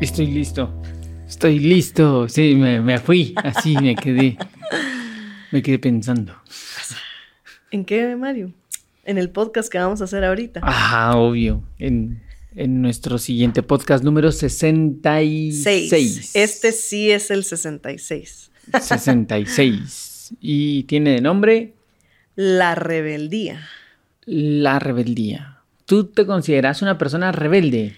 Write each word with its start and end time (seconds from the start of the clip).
Estoy 0.00 0.28
listo. 0.28 0.72
Estoy 1.26 1.58
listo. 1.58 2.28
Sí, 2.28 2.54
me, 2.54 2.80
me 2.80 2.98
fui. 2.98 3.34
Así 3.36 3.76
me 3.76 3.96
quedé. 3.96 4.38
Me 5.50 5.60
quedé 5.60 5.80
pensando. 5.80 6.34
¿En 7.72 7.84
qué, 7.84 8.14
Mario? 8.14 8.52
En 9.04 9.18
el 9.18 9.30
podcast 9.30 9.70
que 9.70 9.78
vamos 9.78 10.00
a 10.00 10.04
hacer 10.04 10.22
ahorita. 10.22 10.60
Ajá, 10.62 11.16
obvio. 11.16 11.64
En, 11.80 12.22
en 12.54 12.80
nuestro 12.80 13.18
siguiente 13.18 13.64
podcast 13.64 14.04
número 14.04 14.30
66. 14.30 15.62
Seis. 15.62 16.36
Este 16.36 16.70
sí 16.70 17.10
es 17.10 17.32
el 17.32 17.42
66. 17.42 18.52
66. 18.80 20.34
Y 20.40 20.84
tiene 20.84 21.10
de 21.10 21.20
nombre 21.20 21.74
La 22.36 22.76
rebeldía. 22.76 23.66
La 24.26 24.78
rebeldía. 24.78 25.58
¿Tú 25.86 26.04
te 26.04 26.24
consideras 26.24 26.82
una 26.82 26.98
persona 26.98 27.32
rebelde? 27.32 27.96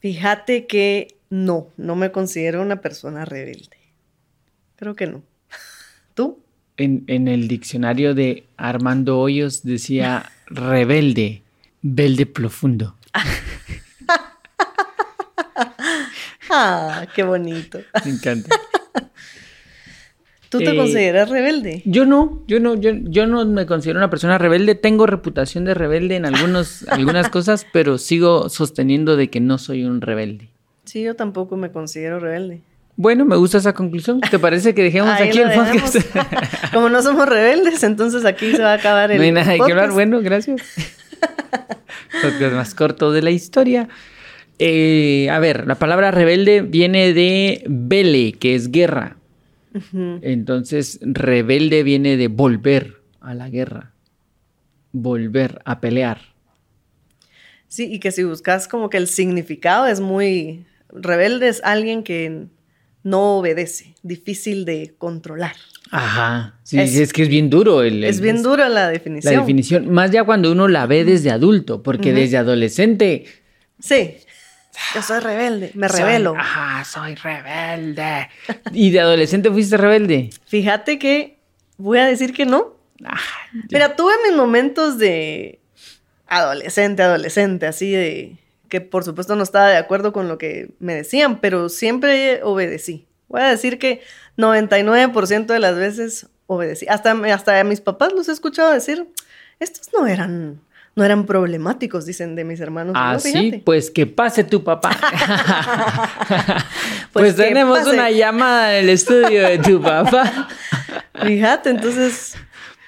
Fíjate 0.00 0.66
que 0.66 1.16
no, 1.32 1.68
no 1.78 1.96
me 1.96 2.12
considero 2.12 2.60
una 2.60 2.82
persona 2.82 3.24
rebelde. 3.24 3.78
Creo 4.76 4.94
que 4.94 5.06
no. 5.06 5.22
¿Tú? 6.12 6.40
En, 6.76 7.04
en 7.06 7.26
el 7.26 7.48
diccionario 7.48 8.14
de 8.14 8.44
Armando 8.58 9.18
Hoyos 9.18 9.62
decía 9.62 10.30
rebelde, 10.46 11.42
velde 11.80 12.26
profundo. 12.26 12.96
Ah, 16.54 17.06
qué 17.14 17.22
bonito. 17.22 17.78
Me 18.04 18.10
encanta. 18.10 18.54
¿Tú 20.50 20.58
te 20.58 20.72
Eh, 20.72 20.76
consideras 20.76 21.30
rebelde? 21.30 21.80
Yo 21.86 22.04
no, 22.04 22.42
yo 22.46 22.60
no, 22.60 22.74
yo, 22.74 22.90
yo 22.94 23.26
no 23.26 23.46
me 23.46 23.64
considero 23.64 23.98
una 23.98 24.10
persona 24.10 24.36
rebelde. 24.36 24.74
Tengo 24.74 25.06
reputación 25.06 25.64
de 25.64 25.72
rebelde 25.72 26.16
en 26.16 26.26
algunos, 26.26 26.86
algunas 26.88 27.30
cosas, 27.30 27.66
pero 27.72 27.96
sigo 27.96 28.50
sosteniendo 28.50 29.16
de 29.16 29.30
que 29.30 29.40
no 29.40 29.56
soy 29.56 29.84
un 29.84 30.02
rebelde. 30.02 30.50
Sí, 30.92 31.00
yo 31.00 31.16
tampoco 31.16 31.56
me 31.56 31.72
considero 31.72 32.20
rebelde. 32.20 32.60
Bueno, 32.96 33.24
me 33.24 33.36
gusta 33.36 33.56
esa 33.56 33.72
conclusión. 33.72 34.20
¿Te 34.20 34.38
parece 34.38 34.74
que 34.74 34.82
dejemos 34.82 35.08
Ahí 35.08 35.30
aquí 35.30 35.38
el 35.38 35.50
podcast? 35.50 35.96
Como 36.74 36.90
no 36.90 37.00
somos 37.00 37.26
rebeldes, 37.26 37.82
entonces 37.82 38.26
aquí 38.26 38.54
se 38.54 38.62
va 38.62 38.72
a 38.72 38.74
acabar 38.74 39.10
el 39.10 39.16
no 39.16 39.24
hay 39.24 39.32
nada 39.32 39.52
de 39.52 39.56
que 39.56 39.62
hablar. 39.62 39.88
podcast. 39.88 39.94
Bueno, 39.94 40.20
gracias. 40.20 40.60
podcast 42.22 42.54
más 42.54 42.74
corto 42.74 43.10
de 43.10 43.22
la 43.22 43.30
historia. 43.30 43.88
Eh, 44.58 45.30
a 45.30 45.38
ver, 45.38 45.66
la 45.66 45.76
palabra 45.76 46.10
rebelde 46.10 46.60
viene 46.60 47.14
de 47.14 47.64
vele, 47.70 48.34
que 48.34 48.54
es 48.54 48.70
guerra. 48.70 49.16
Entonces, 49.94 50.98
rebelde 51.00 51.84
viene 51.84 52.18
de 52.18 52.28
volver 52.28 53.00
a 53.22 53.32
la 53.32 53.48
guerra. 53.48 53.92
Volver 54.92 55.62
a 55.64 55.80
pelear. 55.80 56.20
Sí, 57.66 57.90
y 57.90 57.98
que 57.98 58.12
si 58.12 58.24
buscas 58.24 58.68
como 58.68 58.90
que 58.90 58.98
el 58.98 59.08
significado 59.08 59.86
es 59.86 59.98
muy... 59.98 60.66
Rebelde 60.92 61.48
es 61.48 61.60
alguien 61.64 62.02
que 62.02 62.46
no 63.02 63.38
obedece, 63.38 63.94
difícil 64.02 64.64
de 64.64 64.94
controlar. 64.98 65.54
Ajá. 65.90 66.58
Sí, 66.62 66.78
Es- 66.80 66.94
es, 66.96 67.12
que 67.12 67.22
es 67.22 67.28
bien 67.28 67.50
duro. 67.50 67.82
El, 67.82 68.04
es 68.04 68.20
bien 68.20 68.42
dura 68.42 68.68
la 68.68 68.82
La 68.82 68.88
definición. 68.90 69.34
definición. 69.40 69.90
Más 69.92 70.10
ya 70.10 70.24
cuando 70.24 70.50
uno 70.52 70.68
la 70.68 70.86
ve 70.86 71.04
desde 71.04 71.30
adulto, 71.30 71.82
porque 71.82 72.12
desde 72.12 72.36
adolescente. 72.38 73.24
Sí. 73.78 74.16
Yo 74.94 75.02
soy 75.02 75.20
rebelde, 75.20 75.70
me 75.74 75.88
soy- 75.88 76.00
rebelo. 76.00 76.34
Ajá, 76.38 76.82
soy 76.84 77.14
rebelde. 77.14 78.28
¿Y 78.72 78.90
de 78.90 79.00
adolescente 79.00 79.50
fuiste 79.50 79.76
rebelde? 79.76 80.30
Fíjate 80.46 80.98
que 80.98 81.38
voy 81.76 81.98
a 81.98 82.06
decir 82.06 82.32
que 82.32 82.46
no. 82.46 82.76
Ah, 83.04 83.18
Mira, 83.70 83.96
tuve 83.96 84.12
mis 84.26 84.34
momentos 84.36 84.96
de 84.96 85.60
adolescente, 86.26 87.02
adolescente, 87.02 87.66
así 87.66 87.90
de 87.90 88.36
que 88.72 88.80
por 88.80 89.04
supuesto 89.04 89.36
no 89.36 89.42
estaba 89.42 89.68
de 89.68 89.76
acuerdo 89.76 90.14
con 90.14 90.28
lo 90.28 90.38
que 90.38 90.70
me 90.78 90.94
decían, 90.94 91.40
pero 91.40 91.68
siempre 91.68 92.42
obedecí. 92.42 93.04
Voy 93.28 93.42
a 93.42 93.48
decir 93.50 93.78
que 93.78 94.00
99% 94.38 95.44
de 95.44 95.58
las 95.58 95.76
veces 95.76 96.28
obedecí. 96.46 96.86
Hasta, 96.88 97.12
hasta 97.34 97.60
a 97.60 97.64
mis 97.64 97.82
papás 97.82 98.14
los 98.14 98.30
he 98.30 98.32
escuchado 98.32 98.72
decir, 98.72 99.06
estos 99.60 99.90
no 99.92 100.06
eran, 100.06 100.58
no 100.96 101.04
eran 101.04 101.26
problemáticos, 101.26 102.06
dicen 102.06 102.34
de 102.34 102.44
mis 102.44 102.60
hermanos. 102.60 102.94
Ah, 102.96 103.12
No, 103.12 103.18
sí, 103.20 103.60
pues 103.62 103.90
que 103.90 104.06
pase 104.06 104.42
tu 104.42 104.64
papá. 104.64 104.98
pues, 107.12 107.34
Pues 107.34 107.36
tenemos 107.36 107.80
pase. 107.80 107.90
una 107.90 108.10
llamada 108.10 108.78
en 108.78 108.84
el 108.84 108.88
estudio 108.88 109.48
de 109.48 109.58
tu 109.58 109.82
papá. 109.82 110.48
Fíjate, 111.22 111.68
entonces, 111.68 112.36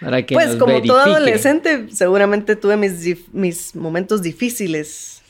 Para 0.01 0.25
que 0.25 0.35
pues 0.35 0.49
nos 0.49 0.57
como 0.57 0.81
todo 0.81 0.99
adolescente, 1.01 1.89
seguramente 1.93 2.57
tuve 2.57 2.79
mis, 2.79 3.07
mis 3.35 3.77
momentos 3.77 4.23
difíciles. 4.23 5.21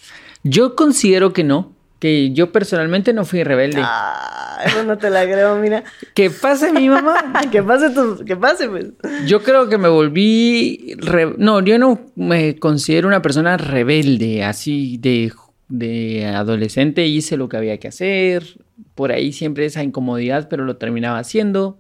Yo 0.45 0.77
considero 0.77 1.33
que 1.33 1.43
no. 1.45 1.73
Que 2.01 2.33
yo 2.33 2.53
personalmente 2.53 3.13
no 3.15 3.25
fui 3.25 3.43
rebelde. 3.45 3.81
Ah, 3.83 4.59
eso 4.67 4.85
no 4.85 4.99
te 4.99 5.09
la 5.09 5.25
creo, 5.25 5.57
mira. 5.57 5.85
Que 6.15 6.29
pase 6.31 6.71
mi 6.73 6.89
mamá. 6.89 7.17
que 7.51 7.63
pase 7.63 7.91
tu, 7.91 8.25
que 8.25 8.37
pase, 8.37 8.69
pues. 8.69 8.87
Yo 9.27 9.43
creo 9.43 9.69
que 9.71 9.79
me 9.79 9.89
volví... 9.89 10.95
re- 10.99 11.35
No, 11.39 11.61
yo 11.65 11.79
no 11.79 12.01
me 12.15 12.57
considero 12.57 13.09
una 13.09 13.23
persona 13.23 13.57
rebelde, 13.57 14.45
así 14.45 14.99
de, 14.99 15.33
de 15.69 16.27
adolescente 16.27 17.07
hice 17.07 17.37
lo 17.39 17.49
que 17.49 17.57
había 17.57 17.79
que 17.79 17.89
hacer, 17.89 18.59
por 18.95 19.11
ahí 19.11 19.33
siempre 19.33 19.65
esa 19.65 19.83
incomodidad, 19.83 20.49
pero 20.51 20.65
lo 20.65 20.77
terminaba 20.77 21.19
haciendo. 21.21 21.79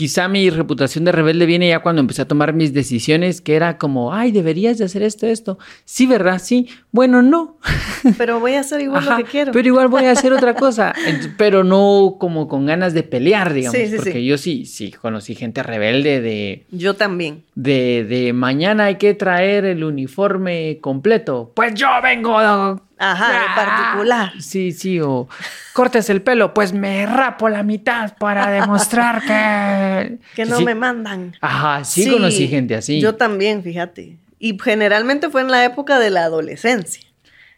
Quizá 0.00 0.28
mi 0.28 0.48
reputación 0.48 1.04
de 1.04 1.12
rebelde 1.12 1.44
viene 1.44 1.68
ya 1.68 1.80
cuando 1.80 2.00
empecé 2.00 2.22
a 2.22 2.24
tomar 2.26 2.54
mis 2.54 2.72
decisiones, 2.72 3.42
que 3.42 3.54
era 3.54 3.76
como, 3.76 4.14
ay, 4.14 4.32
deberías 4.32 4.78
de 4.78 4.86
hacer 4.86 5.02
esto, 5.02 5.26
esto. 5.26 5.58
Sí, 5.84 6.06
¿verdad? 6.06 6.40
Sí. 6.42 6.70
Bueno, 6.90 7.20
no. 7.20 7.58
Pero 8.16 8.40
voy 8.40 8.54
a 8.54 8.60
hacer 8.60 8.80
igual 8.80 9.02
Ajá, 9.02 9.18
lo 9.18 9.24
que 9.26 9.30
quiero. 9.30 9.52
Pero 9.52 9.68
igual 9.68 9.88
voy 9.88 10.04
a 10.06 10.12
hacer 10.12 10.32
otra 10.32 10.54
cosa. 10.56 10.94
Pero 11.36 11.64
no 11.64 12.16
como 12.18 12.48
con 12.48 12.64
ganas 12.64 12.94
de 12.94 13.02
pelear, 13.02 13.52
digamos. 13.52 13.78
Sí, 13.78 13.88
sí, 13.88 13.96
porque 13.96 14.12
sí. 14.12 14.24
yo 14.24 14.38
sí, 14.38 14.64
sí, 14.64 14.90
conocí 14.90 15.34
gente 15.34 15.62
rebelde 15.62 16.22
de, 16.22 16.64
Yo 16.70 16.94
también. 16.94 17.42
de, 17.54 18.06
de 18.08 18.32
mañana 18.32 18.84
hay 18.84 18.94
que 18.94 19.12
traer 19.12 19.66
el 19.66 19.84
uniforme 19.84 20.78
completo. 20.80 21.52
Pues 21.54 21.74
yo 21.74 21.88
vengo. 22.02 22.80
Ajá, 23.02 23.32
de 23.32 23.46
particular. 23.56 24.32
Sí, 24.42 24.72
sí, 24.72 25.00
o 25.00 25.26
cortes 25.72 26.10
el 26.10 26.20
pelo, 26.22 26.52
pues 26.54 26.72
me 26.74 27.06
rapo 27.06 27.48
la 27.48 27.62
mitad 27.62 28.14
para 28.18 28.50
demostrar 28.50 29.22
que. 29.22 30.18
Que 30.36 30.44
no 30.44 30.58
Sí. 30.58 30.64
me 30.64 30.74
mandan. 30.74 31.34
Ajá, 31.40 31.82
sí, 31.84 32.08
conocí 32.10 32.46
gente 32.46 32.74
así. 32.76 33.00
Yo 33.00 33.16
también, 33.16 33.62
fíjate. 33.62 34.18
Y 34.38 34.58
generalmente 34.62 35.30
fue 35.30 35.40
en 35.40 35.50
la 35.50 35.64
época 35.64 35.98
de 35.98 36.10
la 36.10 36.24
adolescencia. 36.24 37.02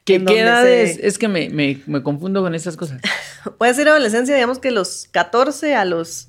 ¿Qué, 0.05 0.17
en 0.17 0.27
qué 0.27 0.35
donde 0.35 0.41
edad 0.43 0.63
se- 0.65 0.83
es? 0.83 0.99
Es 1.01 1.19
que 1.19 1.29
me, 1.29 1.49
me, 1.51 1.81
me 1.87 2.03
confundo 2.03 2.41
con 2.43 2.55
esas 2.55 2.77
cosas. 2.77 3.01
Puede 3.59 3.75
ser 3.75 3.89
adolescencia, 3.89 4.35
digamos 4.35 4.59
que 4.59 4.71
los 4.71 5.09
14 5.13 5.75
a 5.75 5.85
los 5.85 6.29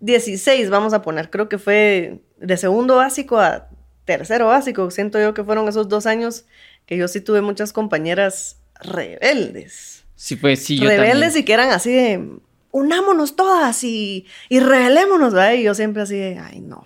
16, 0.00 0.70
vamos 0.70 0.92
a 0.92 1.02
poner. 1.02 1.30
Creo 1.30 1.48
que 1.48 1.58
fue 1.58 2.20
de 2.38 2.56
segundo 2.56 2.96
básico 2.96 3.38
a 3.40 3.68
tercero 4.04 4.48
básico. 4.48 4.90
Siento 4.90 5.18
yo 5.20 5.34
que 5.34 5.44
fueron 5.44 5.68
esos 5.68 5.88
dos 5.88 6.06
años 6.06 6.44
que 6.86 6.96
yo 6.96 7.08
sí 7.08 7.20
tuve 7.20 7.40
muchas 7.40 7.72
compañeras 7.72 8.56
rebeldes. 8.80 10.04
Sí, 10.16 10.36
pues 10.36 10.64
sí, 10.64 10.78
yo 10.78 10.88
rebeldes 10.88 11.20
también. 11.20 11.42
y 11.42 11.44
que 11.44 11.52
eran 11.52 11.70
así 11.70 11.92
de 11.92 12.38
unámonos 12.70 13.36
todas 13.36 13.84
y, 13.84 14.26
y 14.48 14.60
rebelémonos, 14.60 15.32
¿verdad? 15.32 15.52
Y 15.54 15.62
yo 15.62 15.74
siempre 15.74 16.02
así 16.02 16.16
de, 16.16 16.38
ay, 16.38 16.60
no. 16.60 16.84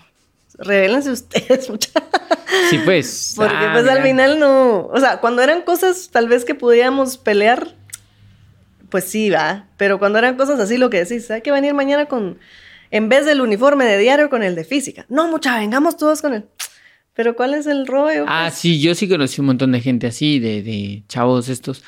Rebélense 0.58 1.10
ustedes, 1.10 1.70
muchachos. 1.70 2.02
Sí, 2.70 2.78
pues. 2.84 3.34
Porque 3.36 3.54
ah, 3.54 3.70
pues 3.72 3.88
al 3.88 4.02
final 4.02 4.38
no, 4.38 4.86
o 4.86 5.00
sea, 5.00 5.20
cuando 5.20 5.42
eran 5.42 5.62
cosas 5.62 6.10
tal 6.10 6.28
vez 6.28 6.44
que 6.44 6.54
podíamos 6.54 7.16
pelear, 7.16 7.74
pues 8.90 9.04
sí, 9.04 9.30
va, 9.30 9.66
pero 9.76 9.98
cuando 9.98 10.18
eran 10.18 10.36
cosas 10.36 10.58
así 10.60 10.76
lo 10.76 10.90
que 10.90 11.04
decís, 11.04 11.30
hay 11.30 11.42
que 11.42 11.52
venir 11.52 11.74
mañana 11.74 12.06
con, 12.06 12.38
en 12.90 13.08
vez 13.08 13.26
del 13.26 13.40
uniforme 13.40 13.84
de 13.84 13.98
diario 13.98 14.30
con 14.30 14.42
el 14.42 14.54
de 14.54 14.64
física. 14.64 15.06
No, 15.08 15.28
mucha, 15.28 15.58
vengamos 15.58 15.96
todos 15.96 16.22
con 16.22 16.34
el... 16.34 16.44
Pero 17.18 17.34
¿cuál 17.34 17.54
es 17.54 17.66
el 17.66 17.84
rollo? 17.88 18.26
Ah, 18.28 18.44
pues? 18.46 18.54
sí, 18.60 18.80
yo 18.80 18.94
sí 18.94 19.08
conocí 19.08 19.40
un 19.40 19.48
montón 19.48 19.72
de 19.72 19.80
gente 19.80 20.06
así, 20.06 20.38
de, 20.38 20.62
de 20.62 21.02
chavos 21.08 21.48
estos. 21.48 21.82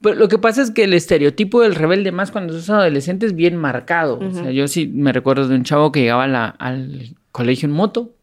Pero 0.00 0.14
lo 0.14 0.28
que 0.28 0.38
pasa 0.38 0.62
es 0.62 0.70
que 0.70 0.84
el 0.84 0.94
estereotipo 0.94 1.60
del 1.62 1.74
rebelde 1.74 2.12
más 2.12 2.30
cuando 2.30 2.52
sos 2.52 2.70
adolescente 2.70 3.26
es 3.26 3.34
bien 3.34 3.56
marcado. 3.56 4.20
O 4.20 4.30
sea, 4.32 4.52
yo 4.52 4.68
sí 4.68 4.86
me 4.86 5.12
recuerdo 5.12 5.48
de 5.48 5.56
un 5.56 5.64
chavo 5.64 5.90
que 5.90 6.02
llegaba 6.02 6.28
la- 6.28 6.50
al 6.50 7.16
colegio 7.32 7.66
en 7.66 7.72
moto 7.72 8.14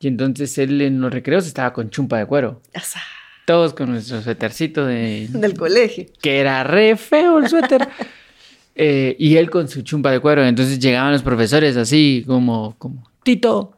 y 0.00 0.08
entonces 0.08 0.58
él 0.58 0.80
en 0.80 1.00
los 1.00 1.12
recreos 1.12 1.46
estaba 1.46 1.72
con 1.72 1.88
chumpa 1.88 2.18
de 2.18 2.26
cuero. 2.26 2.62
Asa, 2.74 3.00
Todos 3.46 3.72
con 3.72 3.90
nuestro 3.92 4.20
suétercito 4.22 4.84
de... 4.86 5.28
del 5.30 5.54
colegio. 5.54 6.06
que 6.20 6.40
era 6.40 6.64
re 6.64 6.96
feo 6.96 7.38
el 7.38 7.46
suéter. 7.48 7.86
Eh, 8.82 9.14
y 9.18 9.36
él 9.36 9.50
con 9.50 9.68
su 9.68 9.82
chumpa 9.82 10.10
de 10.10 10.20
cuero. 10.20 10.42
Entonces 10.42 10.78
llegaban 10.78 11.12
los 11.12 11.22
profesores 11.22 11.76
así 11.76 12.24
como, 12.26 12.76
como 12.78 13.02
Tito. 13.22 13.76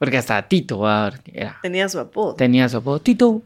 Porque 0.00 0.16
hasta 0.16 0.40
Tito 0.48 0.88
ah, 0.88 1.12
era, 1.26 1.58
Tenía 1.60 1.86
su 1.90 1.98
apodo. 2.00 2.34
tenía 2.34 2.66
su 2.70 2.78
apodo. 2.78 3.00
Tito, 3.00 3.42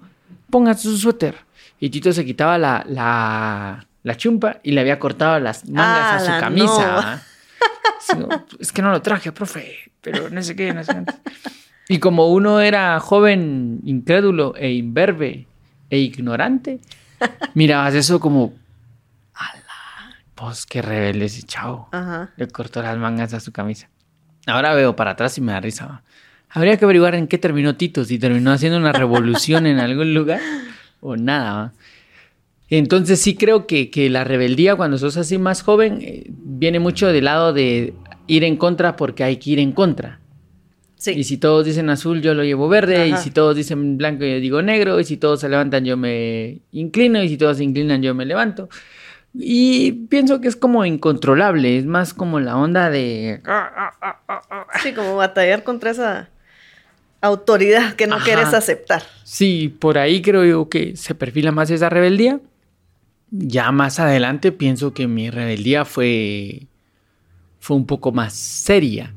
póngase 0.51 0.85
su 0.85 0.97
suéter. 0.97 1.35
Y 1.81 1.91
Tito 1.91 2.13
se 2.13 2.25
quitaba 2.25 2.59
la, 2.59 2.85
la, 2.89 3.85
la 4.05 4.17
chumpa 4.17 4.61
y 4.63 4.71
le 4.71 4.81
había 4.81 5.01
cortado 5.01 5.41
las 5.41 5.69
mangas 5.69 5.89
a 5.89 6.17
¡Ala, 6.17 6.35
su 6.37 6.41
camisa. 6.41 6.67
no! 6.67 6.99
¿ah? 7.01 7.23
Como, 8.09 8.29
es 8.61 8.71
que 8.71 8.83
no 8.83 8.93
lo 8.93 9.03
traje, 9.03 9.33
profe. 9.33 9.75
Pero 10.01 10.31
no 10.31 10.41
sé 10.43 10.55
qué, 10.55 10.73
no 10.73 10.85
sé 10.85 10.93
qué. 10.95 11.13
Y 11.89 11.99
como 11.99 12.29
uno 12.29 12.61
era 12.61 13.01
joven, 13.01 13.81
incrédulo 13.85 14.55
e 14.57 14.73
imberbe 14.75 15.49
e 15.91 15.99
ignorante, 15.99 16.79
mirabas 17.55 17.95
eso 17.95 18.21
como, 18.21 18.53
a 19.35 19.53
Vos, 20.37 20.67
qué 20.67 20.83
rebelde 20.83 21.25
ese 21.25 21.43
chavo. 21.43 21.89
Ajá. 21.91 22.31
Le 22.37 22.47
cortó 22.49 22.81
las 22.81 22.97
mangas 22.97 23.35
a 23.35 23.41
su 23.41 23.51
camisa. 23.51 23.89
Ahora 24.47 24.73
veo 24.75 24.95
para 24.95 25.11
atrás 25.13 25.37
y 25.39 25.41
me 25.41 25.53
da 25.53 25.61
risa. 25.61 26.03
Habría 26.55 26.77
que 26.77 26.85
averiguar 26.85 27.17
en 27.17 27.27
qué 27.27 27.37
terminó 27.37 27.75
Tito, 27.75 28.05
si 28.05 28.17
terminó 28.17 28.53
haciendo 28.53 28.79
una 28.79 28.93
revolución 28.93 29.67
en 29.67 29.81
algún 29.81 30.15
lugar 30.15 30.41
o 31.01 31.17
nada. 31.17 31.73
Entonces 32.71 33.21
sí 33.21 33.35
creo 33.35 33.67
que, 33.67 33.91
que 33.91 34.09
la 34.09 34.23
rebeldía 34.23 34.77
cuando 34.77 34.97
sos 34.97 35.17
así 35.17 35.37
más 35.37 35.63
joven 35.63 35.99
eh, 36.01 36.25
viene 36.29 36.79
mucho 36.79 37.09
del 37.09 37.25
lado 37.25 37.53
de 37.53 37.95
ir 38.29 38.45
en 38.45 38.57
contra 38.57 38.95
porque 38.95 39.25
hay 39.25 39.39
que 39.39 39.51
ir 39.51 39.59
en 39.59 39.73
contra. 39.73 40.21
Sí. 40.95 41.11
Y 41.11 41.25
si 41.25 41.39
todos 41.39 41.67
dicen 41.67 41.91
azul, 41.91 42.23
yo 42.23 42.35
lo 42.35 42.45
llevo 42.45 42.69
verde. 42.69 43.09
Y 43.09 43.13
Ajá. 43.13 43.21
si 43.21 43.33
todos 43.33 43.57
dicen 43.57 43.99
blanco, 43.99 44.25
yo 44.25 44.39
digo 44.39 44.63
negro. 44.63 45.01
Y 45.01 45.05
si 45.05 45.17
todos 45.17 45.41
se 45.41 45.49
levantan, 45.49 45.85
yo 45.85 45.97
me 45.97 46.61
inclino. 46.71 47.21
Y 47.21 47.29
si 47.29 47.37
todos 47.37 47.57
se 47.57 47.65
inclinan, 47.65 48.01
yo 48.01 48.15
me 48.15 48.25
levanto. 48.25 48.69
Y 49.35 49.91
pienso 50.09 50.41
que 50.41 50.47
es 50.47 50.55
como 50.55 50.87
incontrolable. 50.87 51.79
Es 51.79 51.85
más 51.85 52.15
como 52.15 52.39
la 52.39 52.57
onda 52.57 52.91
de... 52.91 53.43
Sí, 54.83 54.93
como 54.93 55.17
batallar 55.17 55.65
contra 55.65 55.91
esa 55.91 56.31
autoridad 57.25 57.95
que 57.95 58.07
no 58.07 58.17
Ajá. 58.17 58.25
quieres 58.25 58.55
aceptar. 58.55 59.03
Sí, 59.25 59.75
por 59.79 59.99
ahí 59.99 60.23
creo 60.23 60.45
yo 60.45 60.69
que 60.69 60.97
se 60.97 61.15
perfila 61.15 61.53
más 61.53 61.71
esa 61.71 61.89
rebeldía. 61.89 62.41
Ya 63.31 63.73
más 63.73 63.99
adelante 63.99 64.53
pienso 64.53 64.95
que 64.95 65.07
mi 65.09 65.31
rebeldía 65.31 65.85
fue, 65.85 66.67
fue 67.59 67.77
un 67.77 67.87
poco 67.87 68.13
más 68.13 68.33
seria, 68.35 69.13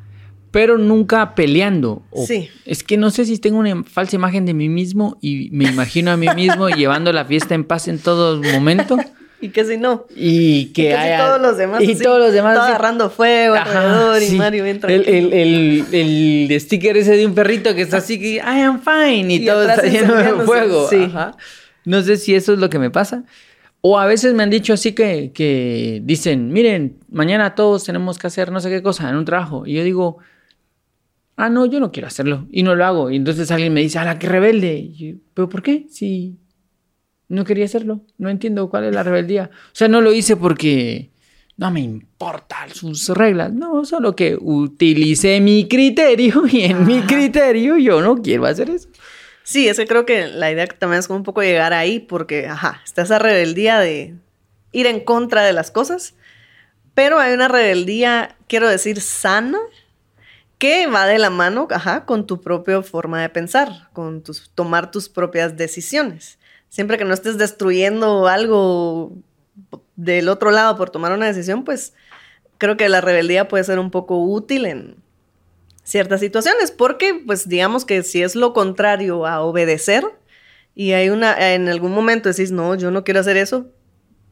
pero 0.52 0.78
nunca 0.78 1.36
peleando. 1.36 2.02
O- 2.10 2.26
Sí. 2.26 2.50
Es 2.66 2.84
que 2.84 2.98
no 2.98 3.12
sé 3.12 3.26
si 3.26 3.38
tengo 3.38 3.60
una 3.60 3.84
falsa 3.84 4.16
imagen 4.16 4.46
de 4.46 4.54
mí 4.56 4.70
mismo 4.70 5.18
y 5.22 5.50
me 5.52 5.66
imagino 5.66 6.12
a 6.12 6.18
mí 6.18 6.28
mismo 6.36 6.68
llevando 6.70 7.14
la 7.14 7.26
fiesta 7.26 7.54
en 7.54 7.64
paz 7.64 7.88
en 7.88 8.00
todo 8.00 8.42
momento 8.42 8.98
Y 9.42 9.50
que 9.50 9.66
si 9.66 9.78
no. 9.78 10.06
y 10.16 10.66
que 10.74 10.82
y 10.82 10.86
que 10.86 10.92
si 10.92 10.94
haya- 10.98 11.26
todos 11.28 11.42
los 11.42 11.58
demás. 11.58 11.82
y 11.84 11.92
así, 11.94 12.02
todos 12.04 12.20
los 12.20 12.34
demás 12.34 12.56
todo 12.56 12.64
así- 12.64 12.72
agarrando 12.74 13.10
fuego 13.12 13.56
Ajá, 13.56 13.82
alrededor 13.82 14.20
sí. 14.22 14.36
y 14.36 14.38
Mario 14.38 14.64
bien 14.64 14.80
el, 14.88 15.08
el, 15.08 15.34
el, 15.34 16.50
el 16.52 16.60
sticker 16.62 16.98
ese 16.98 17.16
de 17.18 17.26
un 17.26 17.36
perrito 17.36 17.76
que 17.76 17.84
está 17.84 17.98
así 17.98 18.20
que 18.20 18.36
I 18.38 18.42
am 18.62 18.82
fine 18.82 19.32
y, 19.34 19.44
Y 19.44 19.46
todo 19.46 19.68
está 19.70 19.84
lleno 19.84 20.16
de 20.16 20.34
fuego. 20.46 20.88
sí. 20.90 21.04
Ajá. 21.04 21.38
No 21.86 22.02
sé 22.02 22.18
si 22.18 22.34
eso 22.36 22.54
es 22.54 22.60
lo 22.60 22.70
que 22.70 22.80
me 22.80 22.90
pasa. 22.90 23.24
O 23.82 24.00
a 24.00 24.06
veces 24.08 24.34
me 24.34 24.42
han 24.44 24.50
dicho 24.50 24.74
así 24.74 24.94
que, 24.94 25.32
que 25.34 26.02
dicen, 26.04 26.52
miren, 26.52 26.98
mañana 27.12 27.54
todos 27.54 27.84
tenemos 27.84 28.18
que 28.18 28.26
hacer 28.28 28.52
no 28.52 28.60
sé 28.60 28.70
qué 28.70 28.82
cosa 28.82 29.08
en 29.10 29.16
un 29.16 29.24
trabajo. 29.24 29.66
Y 29.68 29.74
yo 29.74 29.84
digo, 29.84 30.18
ah, 31.38 31.48
no, 31.50 31.66
yo 31.68 31.80
no 31.80 31.92
quiero 31.92 32.08
hacerlo 32.08 32.48
y 32.52 32.64
no 32.64 32.76
lo 32.76 32.84
hago. 32.86 33.12
Y 33.12 33.16
entonces 33.16 33.50
alguien 33.52 33.72
me 33.74 33.82
dice, 33.82 34.00
la 34.04 34.18
que 34.20 34.28
rebelde! 34.28 34.76
Y 34.78 34.94
yo, 35.14 35.18
¿Pero 35.36 35.48
por 35.48 35.62
qué? 35.62 35.86
Si 35.90 36.38
no 37.30 37.46
quería 37.46 37.66
hacerlo. 37.66 38.02
No 38.18 38.30
entiendo 38.30 38.70
cuál 38.70 38.86
es 38.86 38.94
la 38.94 39.04
rebeldía. 39.04 39.50
O 39.54 39.76
sea, 39.76 39.88
no 39.88 40.02
lo 40.02 40.14
hice 40.14 40.36
porque 40.36 41.10
no 41.58 41.72
me 41.72 41.82
importan 41.82 42.70
sus 42.70 43.10
reglas. 43.10 43.52
No, 43.52 43.84
solo 43.86 44.16
que 44.16 44.38
utilicé 44.40 45.42
mi 45.42 45.68
criterio 45.68 46.44
y 46.52 46.64
en 46.64 46.86
mi 46.86 47.02
criterio 47.02 47.78
yo 47.78 48.02
no 48.02 48.22
quiero 48.22 48.46
hacer 48.46 48.70
eso. 48.70 48.90
Sí, 49.44 49.68
es 49.68 49.78
que 49.78 49.88
creo 49.88 50.06
que 50.06 50.28
la 50.28 50.52
idea 50.52 50.68
también 50.68 51.00
es 51.00 51.08
como 51.08 51.18
un 51.18 51.24
poco 51.24 51.42
llegar 51.42 51.74
ahí 51.74 52.00
porque, 52.00 52.48
ajá, 52.48 52.82
está 52.84 53.04
esa 53.04 53.18
rebeldía 53.18 53.80
de 53.80 54.14
ir 54.74 54.88
en 54.88 55.00
contra 55.00 55.44
de 55.44 55.54
las 55.54 55.72
cosas, 55.72 56.16
pero 56.94 57.18
hay 57.20 57.34
una 57.34 57.48
rebeldía, 57.48 58.36
quiero 58.48 58.68
decir, 58.68 59.00
sana, 59.00 59.58
que 60.58 60.88
va 60.88 61.06
de 61.06 61.18
la 61.18 61.30
mano, 61.30 61.68
ajá, 61.72 62.06
con 62.06 62.28
tu 62.28 62.42
propia 62.42 62.82
forma 62.82 63.22
de 63.22 63.30
pensar, 63.30 63.90
con 63.94 64.22
tus, 64.22 64.50
tomar 64.54 64.92
tus 64.92 65.08
propias 65.08 65.56
decisiones. 65.56 66.40
Siempre 66.70 66.98
que 66.98 67.06
no 67.06 67.14
estés 67.14 67.38
destruyendo 67.38 68.28
algo 68.28 69.14
del 69.96 70.30
otro 70.30 70.52
lado 70.52 70.78
por 70.78 70.90
tomar 70.90 71.12
una 71.12 71.26
decisión, 71.26 71.64
pues 71.64 71.94
creo 72.58 72.78
que 72.78 72.90
la 72.90 73.02
rebeldía 73.02 73.48
puede 73.48 73.64
ser 73.64 73.80
un 73.80 73.92
poco 73.92 74.24
útil 74.24 74.66
en 74.66 74.96
ciertas 75.84 76.20
situaciones, 76.20 76.72
porque 76.72 77.22
pues 77.26 77.48
digamos 77.48 77.86
que 77.86 78.04
si 78.04 78.22
es 78.22 78.36
lo 78.36 78.54
contrario 78.54 79.26
a 79.26 79.42
obedecer 79.42 80.04
y 80.76 80.92
hay 80.92 81.10
una 81.10 81.54
en 81.54 81.70
algún 81.70 81.94
momento 81.94 82.30
decís, 82.30 82.52
"No, 82.52 82.76
yo 82.76 82.92
no 82.92 83.04
quiero 83.04 83.22
hacer 83.22 83.38
eso" 83.38 83.68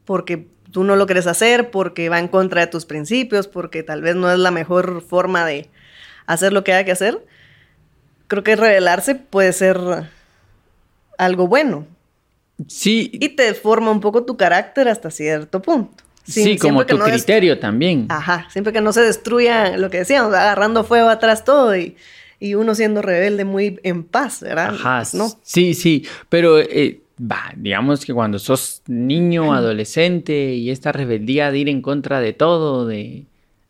porque 0.04 0.46
tú 0.70 0.84
no 0.84 0.96
lo 0.96 1.06
quieres 1.06 1.26
hacer, 1.26 1.70
porque 1.70 2.08
va 2.08 2.18
en 2.18 2.28
contra 2.28 2.60
de 2.60 2.66
tus 2.68 2.84
principios, 2.84 3.48
porque 3.48 3.82
tal 3.82 4.02
vez 4.02 4.14
no 4.16 4.30
es 4.30 4.38
la 4.38 4.50
mejor 4.50 5.02
forma 5.02 5.44
de 5.46 5.70
hacer 6.26 6.52
lo 6.52 6.62
que 6.64 6.74
hay 6.74 6.84
que 6.84 6.92
hacer. 6.92 7.24
Creo 8.28 8.42
que 8.44 8.56
rebelarse 8.56 9.14
puede 9.14 9.52
ser 9.52 9.78
algo 11.18 11.48
bueno 11.48 11.86
Sí, 12.66 13.10
y 13.12 13.28
te 13.30 13.52
forma 13.54 13.90
un 13.90 14.00
poco 14.00 14.24
tu 14.24 14.36
carácter 14.36 14.88
hasta 14.88 15.10
cierto 15.10 15.60
punto. 15.62 16.02
sí, 16.24 16.42
Sin- 16.42 16.58
como 16.58 16.78
siempre 16.80 16.86
que 16.86 16.92
tu 16.94 16.98
no 16.98 17.04
criterio 17.04 17.58
también. 17.58 18.06
Ajá, 18.08 18.46
siempre 18.50 18.72
que 18.72 18.80
no 18.80 18.92
se 18.92 19.02
destruya 19.02 19.76
lo 19.76 19.90
que 19.90 19.98
decíamos, 19.98 20.32
agarrando 20.34 20.82
fuego 20.84 21.08
atrás 21.08 21.44
todo 21.44 21.76
y, 21.76 21.96
y 22.40 22.54
uno 22.54 22.74
siendo 22.74 23.02
rebelde 23.02 23.44
muy 23.44 23.78
en 23.82 24.02
paz, 24.04 24.40
¿verdad? 24.40 24.70
Ajá, 24.74 25.02
no. 25.12 25.30
sí, 25.42 25.74
sí, 25.74 26.04
pero 26.28 26.58
eh, 26.58 27.00
digamos 27.56 28.04
que 28.04 28.12
cuando 28.14 28.38
sos 28.38 28.82
niño, 28.86 29.52
adolescente 29.54 30.54
y 30.54 30.70
esta 30.70 30.92
rebeldía 30.92 31.50
de 31.52 31.58
ir 31.58 31.68
en 31.68 31.80
contra 31.82 32.20
de 32.20 32.32
todo, 32.32 32.86
de 32.86 33.24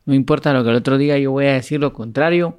no 0.05 0.15
importa 0.15 0.53
lo 0.53 0.63
que 0.65 0.71
el 0.71 0.77
otro 0.77 0.97
diga, 0.99 1.19
yo 1.19 1.33
voy 1.33 1.47
a 1.47 1.55
decir 1.55 1.81
lo 1.81 1.93
contrario, 1.93 2.57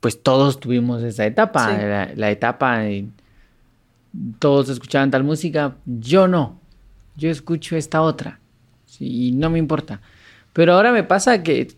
pues 0.00 0.22
todos 0.22 0.60
tuvimos 0.60 1.02
esa 1.02 1.24
etapa, 1.26 1.66
Sí. 1.70 1.76
la, 1.80 2.10
la 2.14 2.30
etapa 2.30 2.84
todos 4.38 4.68
escuchaban 4.68 5.10
tal 5.10 5.24
música, 5.24 5.76
yo 5.86 6.28
no, 6.28 6.60
yo 7.16 7.30
escucho 7.30 7.76
esta 7.76 8.02
otra, 8.02 8.40
sí, 8.86 9.28
y 9.28 9.32
no 9.32 9.50
me 9.50 9.58
importa. 9.58 10.00
Pero 10.52 10.74
ahora 10.74 10.92
me 10.92 11.04
pasa 11.04 11.42
que 11.42 11.68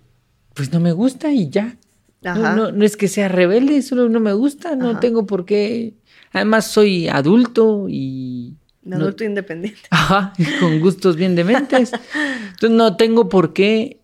pues 0.54 0.72
no 0.72 0.80
me 0.80 0.92
gusta 0.92 1.32
y 1.32 1.48
ya. 1.50 1.76
No, 2.22 2.30
Ajá. 2.32 2.54
no, 2.54 2.70
no 2.72 2.84
es 2.84 2.96
que 2.96 3.08
sea 3.08 3.28
rebelde, 3.28 3.80
solo 3.82 4.08
no 4.08 4.20
me 4.20 4.32
gusta, 4.34 4.76
no 4.76 4.90
Ajá. 4.90 5.00
tengo 5.00 5.26
por 5.26 5.44
qué. 5.46 5.94
Además, 6.32 6.66
soy 6.66 7.08
adulto 7.08 7.86
y. 7.88 8.54
Un 8.84 8.90
no- 8.90 8.96
adulto 8.96 9.24
independiente. 9.24 9.80
Ajá, 9.90 10.32
con 10.60 10.80
gustos 10.80 11.16
bien 11.16 11.34
dementes. 11.34 11.92
Entonces, 11.94 12.70
no 12.70 12.96
tengo 12.96 13.28
por 13.28 13.52
qué 13.54 14.00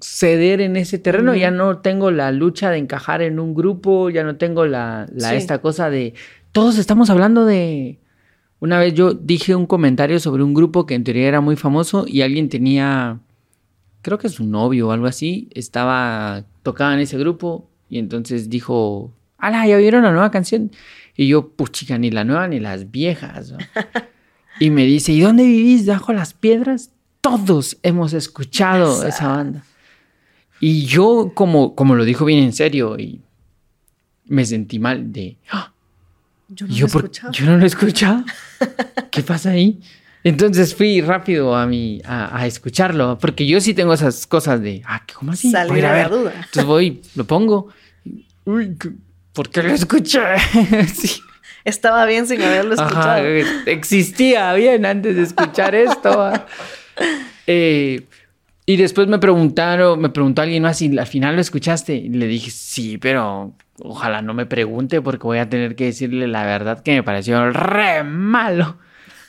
ceder 0.00 0.60
en 0.60 0.76
ese 0.76 0.98
terreno. 0.98 1.34
Ya 1.34 1.50
no 1.50 1.78
tengo 1.78 2.10
la 2.10 2.32
lucha 2.32 2.70
de 2.70 2.78
encajar 2.78 3.22
en 3.22 3.38
un 3.38 3.54
grupo, 3.54 4.10
ya 4.10 4.22
no 4.24 4.36
tengo 4.36 4.66
la, 4.66 5.06
la 5.14 5.30
Sí. 5.30 5.36
esta 5.36 5.58
cosa 5.60 5.90
de. 5.90 6.14
Todos 6.54 6.78
estamos 6.78 7.10
hablando 7.10 7.44
de. 7.46 7.98
Una 8.60 8.78
vez 8.78 8.94
yo 8.94 9.12
dije 9.12 9.56
un 9.56 9.66
comentario 9.66 10.20
sobre 10.20 10.44
un 10.44 10.54
grupo 10.54 10.86
que 10.86 10.94
en 10.94 11.02
teoría 11.02 11.26
era 11.26 11.40
muy 11.40 11.56
famoso 11.56 12.04
y 12.06 12.22
alguien 12.22 12.48
tenía 12.48 13.18
creo 14.02 14.18
que 14.18 14.28
su 14.28 14.44
novio 14.44 14.86
o 14.88 14.92
algo 14.92 15.06
así, 15.06 15.48
estaba, 15.52 16.44
tocaba 16.62 16.94
en 16.94 17.00
ese 17.00 17.18
grupo 17.18 17.68
y 17.90 17.98
entonces 17.98 18.48
dijo, 18.48 19.12
¡Hala, 19.36 19.66
ya 19.66 19.78
vieron 19.78 20.04
la 20.04 20.12
nueva 20.12 20.30
canción! 20.30 20.70
Y 21.16 21.26
yo, 21.26 21.48
puchica, 21.48 21.98
ni 21.98 22.12
la 22.12 22.22
nueva 22.22 22.46
ni 22.46 22.60
las 22.60 22.92
viejas. 22.92 23.50
¿no?". 23.50 23.58
y 24.60 24.70
me 24.70 24.84
dice, 24.84 25.10
¿y 25.12 25.20
dónde 25.20 25.42
vivís? 25.42 25.86
¿Bajo 25.86 26.12
las 26.12 26.34
piedras? 26.34 26.92
Todos 27.20 27.78
hemos 27.82 28.12
escuchado 28.12 28.92
Esa. 28.92 29.08
esa 29.08 29.28
banda. 29.28 29.64
Y 30.60 30.84
yo, 30.84 31.32
como, 31.34 31.74
como 31.74 31.96
lo 31.96 32.04
dijo 32.04 32.24
bien 32.24 32.44
en 32.44 32.52
serio, 32.52 32.96
y 32.96 33.20
me 34.26 34.44
sentí 34.44 34.78
mal 34.78 35.12
de, 35.12 35.36
"Ah, 35.50 35.73
Yo 36.48 36.66
¿y 36.66 36.70
no 36.70 36.74
yo, 36.76 36.86
lo 36.86 36.92
por- 36.92 37.10
yo 37.10 37.46
no 37.46 37.56
lo 37.56 37.64
he 37.64 37.66
escuchado. 37.66 38.24
¿Qué 39.10 39.22
pasa 39.22 39.50
ahí? 39.50 39.80
Entonces 40.22 40.74
fui 40.74 41.00
rápido 41.02 41.54
a, 41.54 41.66
mi, 41.66 42.00
a, 42.04 42.36
a 42.38 42.46
escucharlo, 42.46 43.18
porque 43.18 43.46
yo 43.46 43.60
sí 43.60 43.74
tengo 43.74 43.92
esas 43.92 44.26
cosas 44.26 44.60
de, 44.62 44.82
ah, 44.86 45.02
¿cómo 45.14 45.32
así? 45.32 45.50
Salir 45.50 45.72
Voy 45.72 45.82
a 45.82 45.92
ver. 45.92 46.08
duda. 46.10 46.32
Entonces 46.34 46.64
voy, 46.64 47.02
lo 47.14 47.24
pongo. 47.26 47.68
Uy, 48.44 48.76
¿qué- 48.80 48.92
¿por 49.32 49.50
qué 49.50 49.62
lo 49.62 49.72
escuché? 49.72 50.20
sí. 50.94 51.20
Estaba 51.64 52.04
bien 52.06 52.26
sin 52.26 52.42
haberlo 52.42 52.74
escuchado. 52.74 53.10
Ajá, 53.20 53.26
existía 53.66 54.52
bien 54.54 54.84
antes 54.86 55.16
de 55.16 55.22
escuchar 55.22 55.74
esto. 55.74 56.22
ah. 56.22 56.46
Eh, 57.46 58.06
y 58.66 58.76
después 58.76 59.08
me 59.08 59.18
preguntaron, 59.18 60.00
me 60.00 60.08
preguntó 60.08 60.40
alguien 60.42 60.62
más 60.62 60.78
si 60.78 60.96
al 60.96 61.06
final 61.06 61.34
lo 61.34 61.40
escuchaste. 61.40 61.94
Y 61.94 62.08
le 62.10 62.26
dije, 62.26 62.50
sí, 62.50 62.98
pero 62.98 63.54
ojalá 63.80 64.22
no 64.22 64.34
me 64.34 64.46
pregunte 64.46 65.00
porque 65.00 65.24
voy 65.24 65.38
a 65.38 65.48
tener 65.48 65.76
que 65.76 65.86
decirle 65.86 66.28
la 66.28 66.44
verdad 66.44 66.82
que 66.82 66.92
me 66.92 67.02
pareció 67.02 67.50
re 67.50 68.04
malo. 68.04 68.78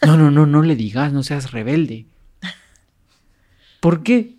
No, 0.06 0.18
no, 0.18 0.30
no, 0.32 0.46
no 0.46 0.62
le 0.62 0.76
digas, 0.76 1.14
no 1.14 1.24
seas 1.24 1.52
rebelde. 1.52 2.06
¿Por 3.80 4.04
qué? 4.04 4.36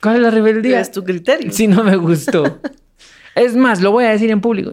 ¿Cuál 0.00 0.16
es 0.16 0.22
la 0.22 0.30
rebeldía? 0.30 0.80
Es 0.80 0.90
tu 0.90 1.04
criterio. 1.04 1.50
Si 1.50 1.66
no 1.66 1.84
me 1.84 1.96
gustó. 1.96 2.60
Es 3.34 3.56
más, 3.56 3.80
lo 3.80 3.90
voy 3.90 4.04
a 4.04 4.10
decir 4.10 4.30
en 4.30 4.40
público. 4.40 4.70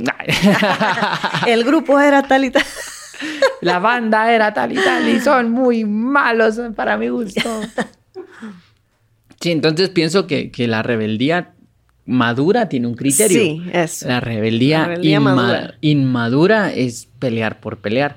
El 1.47 1.63
grupo 1.63 1.99
era 1.99 2.21
tal 2.23 2.45
y 2.45 2.51
tal. 2.51 2.63
La 3.61 3.79
banda 3.79 4.31
era 4.33 4.53
tal 4.53 4.71
y 4.71 4.75
tal 4.75 5.07
y 5.07 5.19
son 5.19 5.51
muy 5.51 5.85
malos 5.85 6.59
para 6.75 6.97
mi 6.97 7.09
gusto. 7.09 7.61
Sí, 9.39 9.51
entonces 9.51 9.89
pienso 9.89 10.27
que, 10.27 10.51
que 10.51 10.67
la 10.67 10.83
rebeldía 10.83 11.53
madura 12.11 12.69
tiene 12.69 12.87
un 12.87 12.93
criterio. 12.93 13.41
Sí, 13.41 13.63
eso. 13.73 14.07
La 14.07 14.19
rebeldía, 14.19 14.79
La 14.79 14.85
rebeldía 14.87 15.19
inma- 15.19 15.35
madura. 15.35 15.75
inmadura 15.81 16.73
es 16.73 17.07
pelear 17.19 17.59
por 17.59 17.77
pelear. 17.77 18.15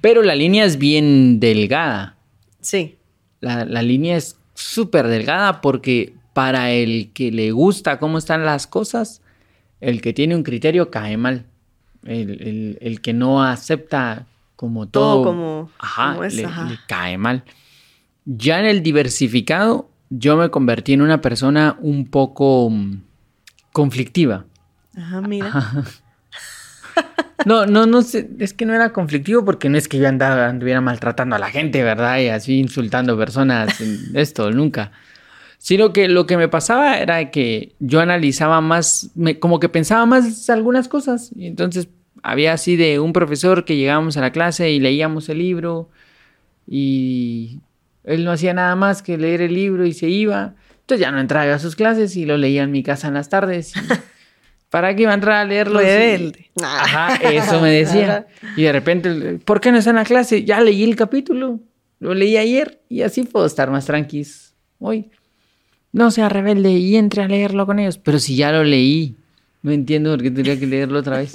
Pero 0.00 0.22
la 0.22 0.34
línea 0.34 0.64
es 0.64 0.78
bien 0.78 1.40
delgada. 1.40 2.16
Sí. 2.60 2.96
La, 3.40 3.64
la 3.64 3.82
línea 3.82 4.16
es 4.16 4.36
súper 4.54 5.06
delgada 5.08 5.60
porque 5.60 6.14
para 6.32 6.70
el 6.72 7.10
que 7.14 7.30
le 7.30 7.52
gusta 7.52 7.98
cómo 7.98 8.18
están 8.18 8.44
las 8.44 8.66
cosas, 8.66 9.22
el 9.80 10.00
que 10.00 10.12
tiene 10.12 10.34
un 10.34 10.42
criterio 10.42 10.90
cae 10.90 11.16
mal. 11.16 11.44
El, 12.04 13.00
que 13.02 13.14
no 13.14 13.42
acepta 13.42 14.26
como 14.56 14.86
todo, 14.86 15.24
como, 15.24 15.70
ajá, 15.78 16.18
le, 16.28 16.46
cae 16.86 17.16
mal. 17.16 17.44
Ya 18.26 18.60
en 18.60 18.66
el 18.66 18.82
diversificado, 18.82 19.88
yo 20.10 20.36
me 20.36 20.50
convertí 20.50 20.92
en 20.92 21.02
una 21.02 21.20
persona 21.20 21.76
un 21.80 22.06
poco 22.06 22.68
mm, 22.70 23.00
conflictiva. 23.74 24.46
Ajá, 24.96 25.20
mira. 25.20 25.52
No, 27.44 27.66
no, 27.66 27.86
no 27.86 28.02
sé, 28.02 28.30
es 28.38 28.54
que 28.54 28.64
no 28.64 28.72
era 28.72 28.92
conflictivo 28.92 29.44
porque 29.44 29.68
no 29.68 29.76
es 29.76 29.88
que 29.88 29.98
yo 29.98 30.08
andaba, 30.08 30.46
anduviera 30.46 30.80
maltratando 30.80 31.34
a 31.36 31.38
la 31.40 31.50
gente, 31.50 31.82
¿verdad? 31.82 32.20
Y 32.20 32.28
así 32.28 32.58
insultando 32.58 33.18
personas, 33.18 33.82
esto, 34.14 34.50
nunca. 34.52 34.92
Sino 35.58 35.92
que 35.92 36.08
lo 36.08 36.24
que 36.26 36.36
me 36.36 36.48
pasaba 36.48 36.98
era 36.98 37.30
que 37.30 37.74
yo 37.80 38.00
analizaba 38.00 38.60
más, 38.60 39.10
como 39.40 39.58
que 39.58 39.68
pensaba 39.68 40.06
más 40.06 40.48
algunas 40.48 40.88
cosas. 40.88 41.32
Y 41.36 41.46
entonces 41.48 41.88
había 42.22 42.52
así 42.52 42.76
de 42.76 43.00
un 43.00 43.12
profesor 43.12 43.64
que 43.64 43.76
llegábamos 43.76 44.16
a 44.16 44.20
la 44.20 44.30
clase 44.30 44.70
y 44.70 44.78
leíamos 44.78 45.28
el 45.28 45.38
libro 45.38 45.90
y 46.66 47.60
él 48.04 48.24
no 48.24 48.30
hacía 48.30 48.54
nada 48.54 48.76
más 48.76 49.02
que 49.02 49.18
leer 49.18 49.42
el 49.42 49.52
libro 49.52 49.84
y 49.84 49.92
se 49.92 50.08
iba. 50.08 50.54
Entonces 50.84 51.00
ya 51.00 51.10
no 51.10 51.18
entraba 51.18 51.54
a 51.54 51.58
sus 51.58 51.76
clases 51.76 52.14
y 52.14 52.26
lo 52.26 52.36
leía 52.36 52.62
en 52.62 52.70
mi 52.70 52.82
casa 52.82 53.08
en 53.08 53.14
las 53.14 53.30
tardes. 53.30 53.72
¿Para 54.68 54.94
qué 54.94 55.02
iba 55.02 55.12
a 55.12 55.14
entrar 55.14 55.36
a 55.36 55.44
leerlo? 55.46 55.78
Rebelde. 55.78 56.50
Ajá, 56.62 57.16
eso 57.16 57.60
me 57.62 57.70
decía. 57.70 58.26
Y 58.54 58.64
de 58.64 58.72
repente, 58.72 59.38
¿por 59.44 59.62
qué 59.62 59.72
no 59.72 59.78
está 59.78 59.90
en 59.90 59.96
la 59.96 60.04
clase? 60.04 60.44
Ya 60.44 60.60
leí 60.60 60.84
el 60.84 60.94
capítulo. 60.94 61.60
Lo 62.00 62.12
leí 62.12 62.36
ayer 62.36 62.82
y 62.90 63.00
así 63.00 63.22
puedo 63.22 63.46
estar 63.46 63.70
más 63.70 63.86
tranquis 63.86 64.52
hoy. 64.78 65.10
No 65.92 66.10
sea 66.10 66.28
rebelde 66.28 66.72
y 66.72 66.96
entre 66.96 67.22
a 67.22 67.28
leerlo 67.28 67.64
con 67.64 67.78
ellos. 67.78 67.96
Pero 67.96 68.18
si 68.18 68.36
ya 68.36 68.52
lo 68.52 68.62
leí, 68.62 69.16
no 69.62 69.72
entiendo 69.72 70.10
por 70.10 70.22
qué 70.22 70.30
tendría 70.30 70.58
que 70.58 70.66
leerlo 70.66 70.98
otra 70.98 71.18
vez. 71.18 71.32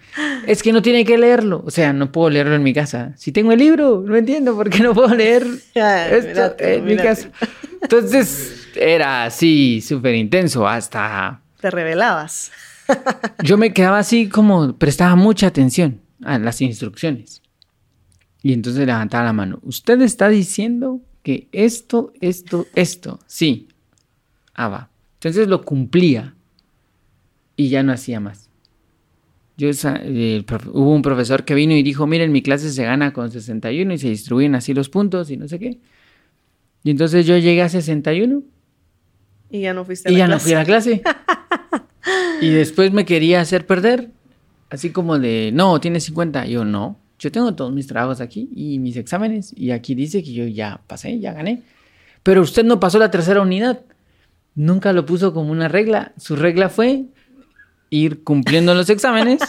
es 0.46 0.62
que 0.62 0.72
no 0.72 0.80
tiene 0.80 1.04
que 1.04 1.18
leerlo. 1.18 1.62
O 1.66 1.70
sea, 1.70 1.92
no 1.92 2.12
puedo 2.12 2.30
leerlo 2.30 2.54
en 2.54 2.62
mi 2.62 2.72
casa. 2.72 3.12
Si 3.16 3.32
tengo 3.32 3.52
el 3.52 3.58
libro, 3.58 4.02
no 4.06 4.16
entiendo 4.16 4.54
por 4.54 4.70
qué 4.70 4.82
no 4.82 4.94
puedo 4.94 5.14
leer 5.14 5.44
esto 5.74 6.54
en 6.60 6.84
mi 6.84 6.96
casa. 6.96 7.30
Entonces, 7.90 8.68
era 8.74 9.24
así, 9.24 9.80
súper 9.80 10.16
intenso 10.16 10.66
hasta... 10.66 11.40
Te 11.60 11.70
revelabas. 11.70 12.50
Yo 13.42 13.56
me 13.56 13.72
quedaba 13.72 13.98
así 13.98 14.28
como 14.28 14.76
prestaba 14.76 15.14
mucha 15.14 15.46
atención 15.46 16.00
a 16.24 16.38
las 16.38 16.60
instrucciones. 16.60 17.42
Y 18.42 18.52
entonces 18.52 18.86
levantaba 18.86 19.24
la 19.24 19.32
mano. 19.32 19.60
Usted 19.62 20.00
está 20.02 20.28
diciendo 20.28 21.00
que 21.22 21.48
esto, 21.52 22.12
esto, 22.20 22.66
esto. 22.74 23.20
Sí. 23.26 23.68
Ah, 24.54 24.68
va. 24.68 24.90
Entonces 25.14 25.48
lo 25.48 25.62
cumplía. 25.62 26.34
Y 27.56 27.68
ya 27.68 27.82
no 27.82 27.92
hacía 27.92 28.20
más. 28.20 28.50
Yo, 29.56 29.70
hubo 29.70 30.94
un 30.94 31.02
profesor 31.02 31.44
que 31.44 31.54
vino 31.54 31.74
y 31.74 31.82
dijo, 31.82 32.06
miren, 32.06 32.30
mi 32.30 32.42
clase 32.42 32.70
se 32.70 32.84
gana 32.84 33.12
con 33.12 33.30
61 33.30 33.94
y 33.94 33.98
se 33.98 34.08
distribuyen 34.10 34.54
así 34.54 34.74
los 34.74 34.90
puntos 34.90 35.30
y 35.30 35.36
no 35.36 35.48
sé 35.48 35.58
qué. 35.58 35.80
Y 36.86 36.90
entonces 36.90 37.26
yo 37.26 37.36
llegué 37.36 37.62
a 37.62 37.68
61. 37.68 38.44
Y 39.50 39.62
ya 39.62 39.74
no 39.74 39.84
fuiste 39.84 40.08
a 40.08 40.12
y 40.12 40.18
ya 40.18 40.28
no 40.28 40.38
fui 40.38 40.52
a 40.52 40.58
la 40.58 40.64
clase. 40.64 41.02
Y 42.40 42.50
después 42.50 42.92
me 42.92 43.04
quería 43.04 43.40
hacer 43.40 43.66
perder. 43.66 44.10
Así 44.70 44.90
como 44.90 45.18
de, 45.18 45.50
no, 45.52 45.80
tiene 45.80 45.98
50. 45.98 46.46
yo, 46.46 46.64
no, 46.64 47.00
yo 47.18 47.32
tengo 47.32 47.52
todos 47.56 47.72
mis 47.72 47.88
trabajos 47.88 48.20
aquí 48.20 48.50
y 48.54 48.78
mis 48.78 48.96
exámenes. 48.96 49.52
Y 49.56 49.72
aquí 49.72 49.96
dice 49.96 50.22
que 50.22 50.32
yo 50.32 50.46
ya 50.46 50.80
pasé, 50.86 51.18
ya 51.18 51.32
gané. 51.32 51.62
Pero 52.22 52.42
usted 52.42 52.62
no 52.62 52.78
pasó 52.78 53.00
la 53.00 53.10
tercera 53.10 53.40
unidad. 53.40 53.80
Nunca 54.54 54.92
lo 54.92 55.06
puso 55.06 55.34
como 55.34 55.50
una 55.50 55.66
regla. 55.66 56.12
Su 56.18 56.36
regla 56.36 56.68
fue 56.68 57.06
ir 57.90 58.22
cumpliendo 58.22 58.76
los 58.76 58.90
exámenes, 58.90 59.40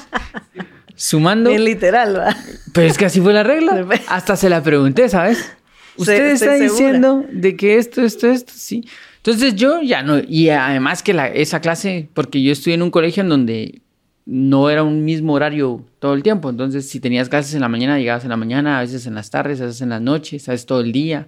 sumando. 0.96 1.51
Bien 1.51 1.65
literal, 1.65 2.17
¿va? 2.17 2.36
Pero 2.74 2.88
es 2.88 2.98
que 2.98 3.06
así 3.06 3.22
fue 3.22 3.34
la 3.34 3.44
regla. 3.44 3.86
Hasta 4.08 4.36
se 4.36 4.50
la 4.50 4.63
pregunté, 4.63 5.08
¿sabes? 5.10 5.57
Usted 5.98 6.32
está 6.32 6.54
diciendo 6.54 7.25
de 7.32 7.56
que 7.56 7.77
esto, 7.77 8.01
esto, 8.04 8.27
esto, 8.27 8.54
sí. 8.56 8.84
Entonces 9.18 9.56
yo 9.56 9.82
ya 9.82 10.04
no, 10.04 10.20
y 10.20 10.50
además 10.50 11.04
que 11.04 11.13
la, 11.13 11.27
esa 11.27 11.60
clase, 11.60 12.08
porque 12.13 12.42
yo 12.42 12.51
estuve 12.51 12.75
en 12.75 12.82
un 12.82 12.92
colegio 12.92 13.24
en 13.24 13.30
donde 13.30 13.82
no 14.25 14.70
era 14.70 14.84
un 14.84 15.04
mismo 15.06 15.34
horario 15.34 15.84
todo 16.00 16.13
el 16.13 16.24
tiempo, 16.24 16.50
entonces 16.50 16.89
si 16.89 17.00
tenías 17.00 17.30
clases 17.30 17.54
en 17.54 17.62
la 17.62 17.70
mañana, 17.70 17.98
llegabas 17.98 18.24
en 18.24 18.30
la 18.30 18.38
mañana, 18.38 18.77
a 18.77 18.82
veces 18.82 19.06
en 19.06 19.16
las 19.16 19.30
tardes, 19.30 19.60
a 19.60 19.66
veces 19.66 19.82
en 19.82 19.89
las 19.89 20.01
noches, 20.01 20.48
a 20.48 20.51
veces 20.51 20.66
todo 20.66 20.82
el 20.82 20.92
día. 20.92 21.27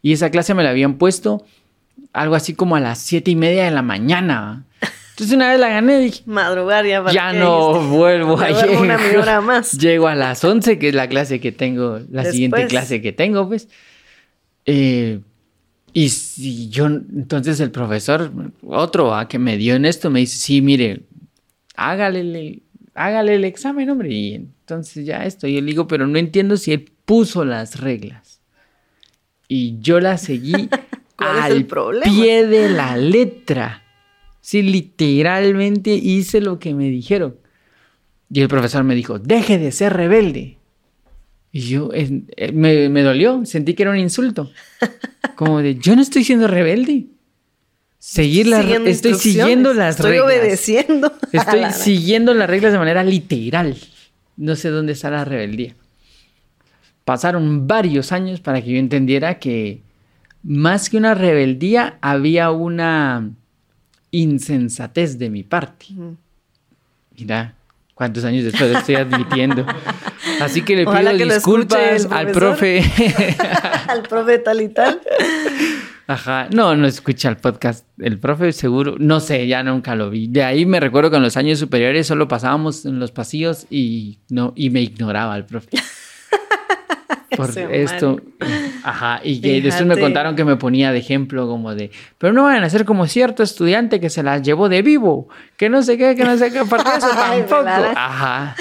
Y 0.00 0.12
esa 0.12 0.30
clase 0.30 0.54
me 0.54 0.62
la 0.62 0.70
habían 0.70 0.94
puesto 0.94 1.44
algo 2.12 2.34
así 2.34 2.54
como 2.54 2.76
a 2.76 2.80
las 2.80 2.98
siete 2.98 3.30
y 3.30 3.36
media 3.36 3.64
de 3.64 3.70
la 3.70 3.82
mañana. 3.82 4.64
Entonces 5.18 5.34
una 5.34 5.50
vez 5.50 5.58
la 5.58 5.68
gané, 5.68 5.98
dije, 5.98 6.22
madrugar 6.26 6.86
ya 6.86 7.02
para 7.02 7.12
Ya 7.12 7.32
no 7.32 7.88
vuelvo 7.88 8.38
a 8.38 8.50
llegar. 8.50 8.80
Una 8.80 9.00
hora 9.20 9.40
más. 9.40 9.72
Llego 9.80 10.06
a 10.06 10.14
las 10.14 10.44
once, 10.44 10.78
que 10.78 10.90
es 10.90 10.94
la 10.94 11.08
clase 11.08 11.40
que 11.40 11.50
tengo, 11.50 11.98
la 12.08 12.24
siguiente 12.24 12.68
clase 12.68 13.02
que 13.02 13.10
tengo, 13.10 13.48
pues. 13.48 13.68
Eh, 14.64 15.18
y 15.92 16.08
si 16.10 16.68
yo, 16.68 16.86
entonces 16.86 17.58
el 17.58 17.72
profesor, 17.72 18.30
otro 18.62 19.12
a 19.12 19.26
que 19.26 19.40
me 19.40 19.56
dio 19.56 19.74
en 19.74 19.86
esto, 19.86 20.08
me 20.08 20.20
dice, 20.20 20.36
sí, 20.36 20.62
mire, 20.62 21.00
hágale, 21.74 22.62
hágale 22.94 23.34
el 23.34 23.44
examen, 23.44 23.90
hombre. 23.90 24.12
Y 24.12 24.34
entonces 24.36 25.04
ya 25.04 25.24
esto, 25.24 25.48
yo 25.48 25.60
le 25.60 25.66
digo, 25.66 25.88
pero 25.88 26.06
no 26.06 26.16
entiendo 26.16 26.56
si 26.56 26.74
él 26.74 26.92
puso 27.04 27.44
las 27.44 27.80
reglas. 27.80 28.40
Y 29.48 29.80
yo 29.80 29.98
las 29.98 30.22
seguí 30.22 30.70
al 31.16 31.66
pie 32.04 32.46
de 32.46 32.68
la 32.70 32.96
letra. 32.96 33.82
Sí, 34.48 34.62
literalmente 34.62 35.90
hice 35.90 36.40
lo 36.40 36.58
que 36.58 36.72
me 36.72 36.88
dijeron. 36.88 37.36
Y 38.30 38.40
el 38.40 38.48
profesor 38.48 38.82
me 38.82 38.94
dijo, 38.94 39.18
deje 39.18 39.58
de 39.58 39.70
ser 39.72 39.92
rebelde. 39.92 40.56
Y 41.52 41.60
yo, 41.68 41.90
eh, 41.92 42.22
me, 42.54 42.88
me, 42.88 43.02
dolió, 43.02 43.44
sentí 43.44 43.74
que 43.74 43.82
era 43.82 43.92
un 43.92 43.98
insulto. 43.98 44.50
Como 45.36 45.60
de, 45.60 45.74
yo 45.74 45.94
no 45.94 46.00
estoy 46.00 46.24
siendo 46.24 46.48
rebelde. 46.48 47.08
Seguir 47.98 48.46
las 48.46 48.64
estoy 48.64 49.16
siguiendo 49.16 49.74
las 49.74 49.98
reglas. 49.98 50.14
Estoy 50.14 50.18
obedeciendo. 50.20 51.12
Estoy 51.30 51.64
siguiendo 51.72 52.32
las 52.32 52.48
reglas 52.48 52.72
de 52.72 52.78
manera 52.78 53.04
literal. 53.04 53.76
No 54.38 54.56
sé 54.56 54.70
dónde 54.70 54.94
está 54.94 55.10
la 55.10 55.26
rebeldía. 55.26 55.74
Pasaron 57.04 57.66
varios 57.66 58.12
años 58.12 58.40
para 58.40 58.62
que 58.62 58.70
yo 58.70 58.78
entendiera 58.78 59.40
que 59.40 59.82
más 60.42 60.88
que 60.88 60.96
una 60.96 61.12
rebeldía 61.12 61.98
había 62.00 62.50
una 62.50 63.34
insensatez 64.10 65.18
de 65.18 65.30
mi 65.30 65.42
parte. 65.42 65.86
Mira, 67.16 67.54
cuántos 67.94 68.24
años 68.24 68.44
después 68.44 68.70
lo 68.70 68.78
estoy 68.78 68.94
admitiendo. 68.94 69.66
Así 70.40 70.62
que 70.62 70.76
le 70.76 70.86
pido 70.86 71.12
disculpas 71.12 72.06
al 72.10 72.30
profe. 72.30 72.82
al 73.88 74.02
profe 74.02 74.38
tal 74.38 74.60
y 74.60 74.68
tal. 74.68 75.00
Ajá, 76.06 76.48
no, 76.50 76.74
no 76.74 76.86
escucha 76.86 77.28
el 77.28 77.36
podcast. 77.36 77.86
El 77.98 78.18
profe 78.18 78.52
seguro, 78.52 78.96
no 78.98 79.20
sé, 79.20 79.46
ya 79.46 79.62
nunca 79.62 79.94
lo 79.94 80.08
vi. 80.08 80.26
De 80.26 80.42
ahí 80.42 80.64
me 80.64 80.80
recuerdo 80.80 81.10
que 81.10 81.16
en 81.16 81.22
los 81.22 81.36
años 81.36 81.58
superiores 81.58 82.06
solo 82.06 82.28
pasábamos 82.28 82.86
en 82.86 82.98
los 82.98 83.10
pasillos 83.10 83.66
y 83.68 84.18
no 84.30 84.54
y 84.56 84.70
me 84.70 84.80
ignoraba 84.80 85.36
el 85.36 85.44
profe. 85.44 85.68
Por 87.36 87.50
esto, 87.58 88.22
ajá, 88.82 89.20
y 89.22 89.42
que 89.42 89.60
después 89.60 89.86
me 89.86 89.98
contaron 89.98 90.34
que 90.34 90.44
me 90.44 90.56
ponía 90.56 90.92
de 90.92 90.98
ejemplo 90.98 91.46
como 91.46 91.74
de, 91.74 91.90
pero 92.16 92.32
no 92.32 92.44
van 92.44 92.64
a 92.64 92.70
ser 92.70 92.86
como 92.86 93.06
cierto 93.06 93.42
estudiante 93.42 94.00
que 94.00 94.08
se 94.08 94.22
las 94.22 94.42
llevó 94.42 94.70
de 94.70 94.80
vivo, 94.80 95.28
que 95.58 95.68
no 95.68 95.82
sé 95.82 95.98
qué, 95.98 96.16
que 96.16 96.24
no 96.24 96.38
sé 96.38 96.50
qué, 96.50 96.64
por 96.64 96.80
eso 96.80 97.08
tampoco. 97.14 97.66
Ajá. 97.66 98.56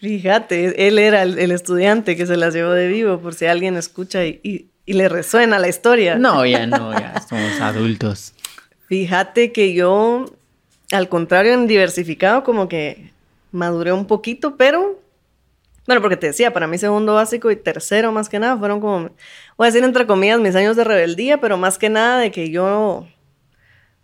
Fíjate, 0.00 0.86
él 0.86 1.00
era 1.00 1.22
el, 1.22 1.50
estudiante 1.50 2.16
que 2.16 2.24
se 2.24 2.36
las 2.36 2.54
llevó 2.54 2.70
de 2.70 2.86
vivo, 2.86 3.18
por 3.18 3.34
si 3.34 3.46
alguien 3.46 3.76
escucha 3.76 4.24
y, 4.24 4.68
le 4.86 5.08
resuena 5.08 5.58
la 5.58 5.68
historia. 5.68 6.16
No, 6.16 6.46
ya 6.46 6.66
no, 6.66 6.92
ya 6.92 7.20
somos 7.28 7.60
adultos. 7.60 8.32
Fíjate 8.86 9.52
que 9.52 9.74
yo, 9.74 10.24
al 10.92 11.08
contrario, 11.08 11.52
en 11.52 11.66
diversificado, 11.66 12.44
como 12.44 12.68
que 12.68 13.10
maduré 13.50 13.92
un 13.92 14.06
poquito, 14.06 14.56
pero. 14.56 15.00
Bueno, 15.88 16.02
porque 16.02 16.18
te 16.18 16.26
decía, 16.26 16.52
para 16.52 16.66
mí 16.66 16.76
segundo 16.76 17.14
básico 17.14 17.50
y 17.50 17.56
tercero 17.56 18.12
más 18.12 18.28
que 18.28 18.38
nada 18.38 18.58
fueron 18.58 18.78
como, 18.78 19.08
voy 19.56 19.64
a 19.64 19.70
decir 19.70 19.82
entre 19.82 20.06
comillas, 20.06 20.38
mis 20.38 20.54
años 20.54 20.76
de 20.76 20.84
rebeldía, 20.84 21.40
pero 21.40 21.56
más 21.56 21.78
que 21.78 21.88
nada 21.88 22.18
de 22.18 22.30
que 22.30 22.50
yo 22.50 23.06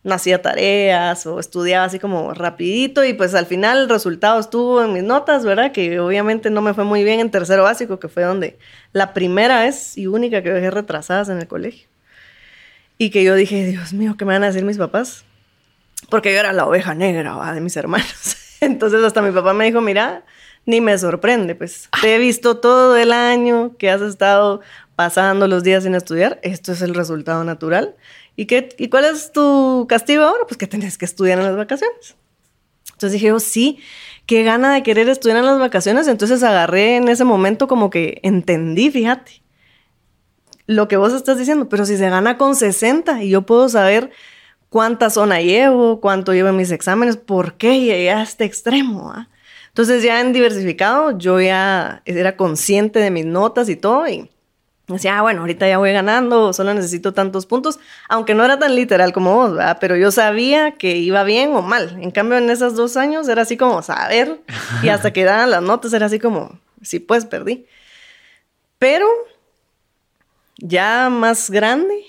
no 0.03 0.15
hacía 0.15 0.41
tareas 0.41 1.27
o 1.27 1.39
estudiaba 1.39 1.85
así 1.85 1.99
como 1.99 2.33
rapidito 2.33 3.05
y 3.05 3.13
pues 3.13 3.35
al 3.35 3.45
final 3.45 3.83
el 3.83 3.89
resultado 3.91 4.41
estuvo 4.41 4.83
en 4.83 4.95
mis 4.95 5.03
notas, 5.03 5.45
¿verdad? 5.45 5.73
Que 5.73 6.01
obviamente 6.01 6.49
no 6.49 6.63
me 6.63 6.73
fue 6.73 6.85
muy 6.85 7.05
bien 7.05 7.21
en 7.21 7.31
tercero 7.31 7.65
básico, 7.65 8.01
que 8.01 8.09
fue 8.09 8.23
donde 8.23 8.59
la 8.95 9.13
primera 9.13 9.61
vez 9.61 9.99
y 9.99 10.07
única 10.07 10.43
que 10.43 10.55
dejé 10.55 10.71
retrasadas 10.71 11.29
en 11.29 11.37
el 11.37 11.49
colegio. 11.49 11.87
Y 12.97 13.11
que 13.11 13.25
yo 13.25 13.35
dije, 13.35 13.63
Dios 13.67 13.93
mío, 13.93 14.15
¿qué 14.19 14.25
me 14.25 14.33
van 14.33 14.45
a 14.45 14.47
decir 14.47 14.65
mis 14.65 14.79
papás? 14.79 15.27
Porque 16.09 16.33
yo 16.33 16.41
era 16.41 16.55
la 16.55 16.65
oveja 16.65 16.95
negra 16.95 17.53
de 17.53 17.61
mis 17.61 17.77
hermanos. 17.77 18.39
Entonces 18.63 19.05
hasta 19.05 19.21
mi 19.21 19.33
papá 19.33 19.53
me 19.53 19.67
dijo, 19.67 19.83
mira, 19.83 20.25
ni 20.67 20.81
me 20.81 20.97
sorprende, 20.99 21.55
pues. 21.55 21.89
Te 22.01 22.15
he 22.15 22.19
visto 22.19 22.59
todo 22.59 22.97
el 22.97 23.13
año 23.13 23.77
que 23.79 23.91
has 23.91 24.01
estado 24.01 24.61
pasando 24.97 25.49
los 25.49 25.63
días 25.63 25.85
sin 25.85 25.95
estudiar. 25.95 26.41
Esto 26.43 26.73
es 26.73 26.83
el 26.83 26.95
resultado 26.95 27.45
natural. 27.45 27.97
¿Y, 28.37 28.47
qué, 28.47 28.69
¿Y 28.79 28.89
cuál 28.89 29.05
es 29.05 29.33
tu 29.33 29.87
castigo 29.89 30.25
ahora? 30.25 30.45
Pues 30.47 30.57
que 30.57 30.67
tenés 30.67 30.99
que 30.99 31.05
estudiar 31.05 31.39
en 31.39 31.45
las 31.45 31.57
vacaciones. 31.57 32.17
Entonces 32.93 33.13
dije, 33.13 33.33
oh, 33.33 33.41
sí, 33.41 33.79
qué 34.27 34.43
gana 34.43 34.75
de 34.75 34.83
querer 34.83 35.09
estudiar 35.09 35.39
en 35.39 35.47
las 35.47 35.59
vacaciones. 35.59 36.09
Entonces 36.09 36.43
agarré 36.43 36.97
en 36.97 37.09
ese 37.09 37.25
momento 37.25 37.69
como 37.69 37.91
que 37.91 38.21
entendí, 38.23 38.91
fíjate, 38.91 39.43
lo 40.67 40.89
que 40.89 40.97
vos 40.97 41.13
estás 41.13 41.39
diciendo, 41.39 41.69
pero 41.69 41.85
si 41.85 41.97
se 41.97 42.09
gana 42.09 42.39
con 42.39 42.57
60 42.57 43.23
y 43.23 43.29
yo 43.31 43.43
puedo 43.43 43.69
saber 43.69 44.11
cuánta 44.71 45.11
zona 45.11 45.41
llevo, 45.41 46.01
cuánto 46.01 46.33
llevo 46.33 46.49
en 46.49 46.57
mis 46.57 46.71
exámenes, 46.71 47.17
por 47.17 47.55
qué 47.55 47.81
llegué 47.81 48.11
a 48.11 48.23
este 48.23 48.45
extremo. 48.45 49.13
¿ah? 49.15 49.29
Entonces 49.75 50.05
ya 50.05 50.21
en 50.21 50.33
diversificado 50.33 51.19
yo 51.19 51.41
ya 51.41 52.01
era 52.05 52.37
consciente 52.37 53.01
de 53.01 53.11
mis 53.11 53.27
notas 53.27 53.69
y 53.69 53.75
todo 53.75 54.07
y 54.07 54.31
decía, 54.87 55.19
ah, 55.19 55.23
bueno, 55.23 55.41
ahorita 55.41 55.67
ya 55.67 55.79
voy 55.79 55.93
ganando, 55.93 56.53
solo 56.53 56.73
necesito 56.75 57.13
tantos 57.13 57.45
puntos, 57.45 57.81
aunque 58.09 58.35
no 58.35 58.45
era 58.45 58.57
tan 58.57 58.77
literal 58.77 59.13
como 59.13 59.35
vos, 59.35 59.51
¿verdad? 59.51 59.79
Pero 59.81 59.97
yo 59.97 60.13
sabía 60.13 60.77
que 60.77 60.99
iba 60.99 61.25
bien 61.25 61.57
o 61.57 61.63
mal. 61.63 61.99
En 62.01 62.13
cambio, 62.13 62.39
en 62.39 62.51
esos 62.51 62.77
dos 62.77 62.97
años 62.97 63.27
era 63.29 63.43
así 63.43 63.57
como 63.57 63.83
saber 63.83 64.43
y 64.85 64.91
hasta 64.91 65.13
que 65.13 65.25
daban 65.25 65.51
las 65.51 65.63
notas 65.63 65.93
era 65.93 66.07
así 66.07 66.21
como, 66.21 66.57
sí, 66.81 67.01
pues 67.01 67.27
perdí. 67.27 67.67
Pero 68.79 69.09
ya 70.59 71.11
más 71.11 71.51
grande, 71.51 72.05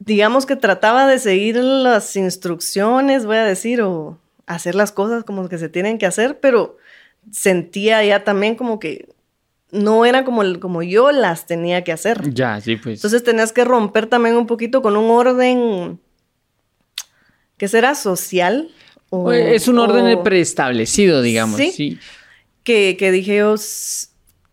digamos 0.00 0.46
que 0.46 0.56
trataba 0.56 1.06
de 1.06 1.20
seguir 1.20 1.58
las 1.58 2.16
instrucciones, 2.16 3.24
voy 3.24 3.36
a 3.36 3.44
decir, 3.44 3.82
o 3.82 4.18
hacer 4.46 4.74
las 4.74 4.90
cosas 4.90 5.22
como 5.22 5.48
que 5.48 5.58
se 5.58 5.68
tienen 5.68 5.98
que 5.98 6.06
hacer, 6.06 6.40
pero 6.40 6.76
sentía 7.30 8.04
ya 8.04 8.24
también 8.24 8.54
como 8.54 8.78
que 8.78 9.08
no 9.70 10.04
era 10.04 10.24
como, 10.24 10.42
como 10.60 10.82
yo 10.82 11.10
las 11.10 11.46
tenía 11.46 11.82
que 11.82 11.92
hacer. 11.92 12.32
Ya, 12.32 12.60
sí, 12.60 12.76
pues. 12.76 12.98
Entonces 12.98 13.24
tenías 13.24 13.52
que 13.52 13.64
romper 13.64 14.06
también 14.06 14.36
un 14.36 14.46
poquito 14.46 14.82
con 14.82 14.96
un 14.96 15.10
orden 15.10 16.00
que 17.56 17.68
será 17.68 17.94
social. 17.94 18.70
O, 19.10 19.32
es 19.32 19.68
un 19.68 19.78
orden 19.78 20.22
preestablecido, 20.22 21.22
digamos. 21.22 21.56
Sí. 21.56 21.98
Que, 22.62 22.96
que 22.96 23.10
dije 23.10 23.36
yo, 23.36 23.56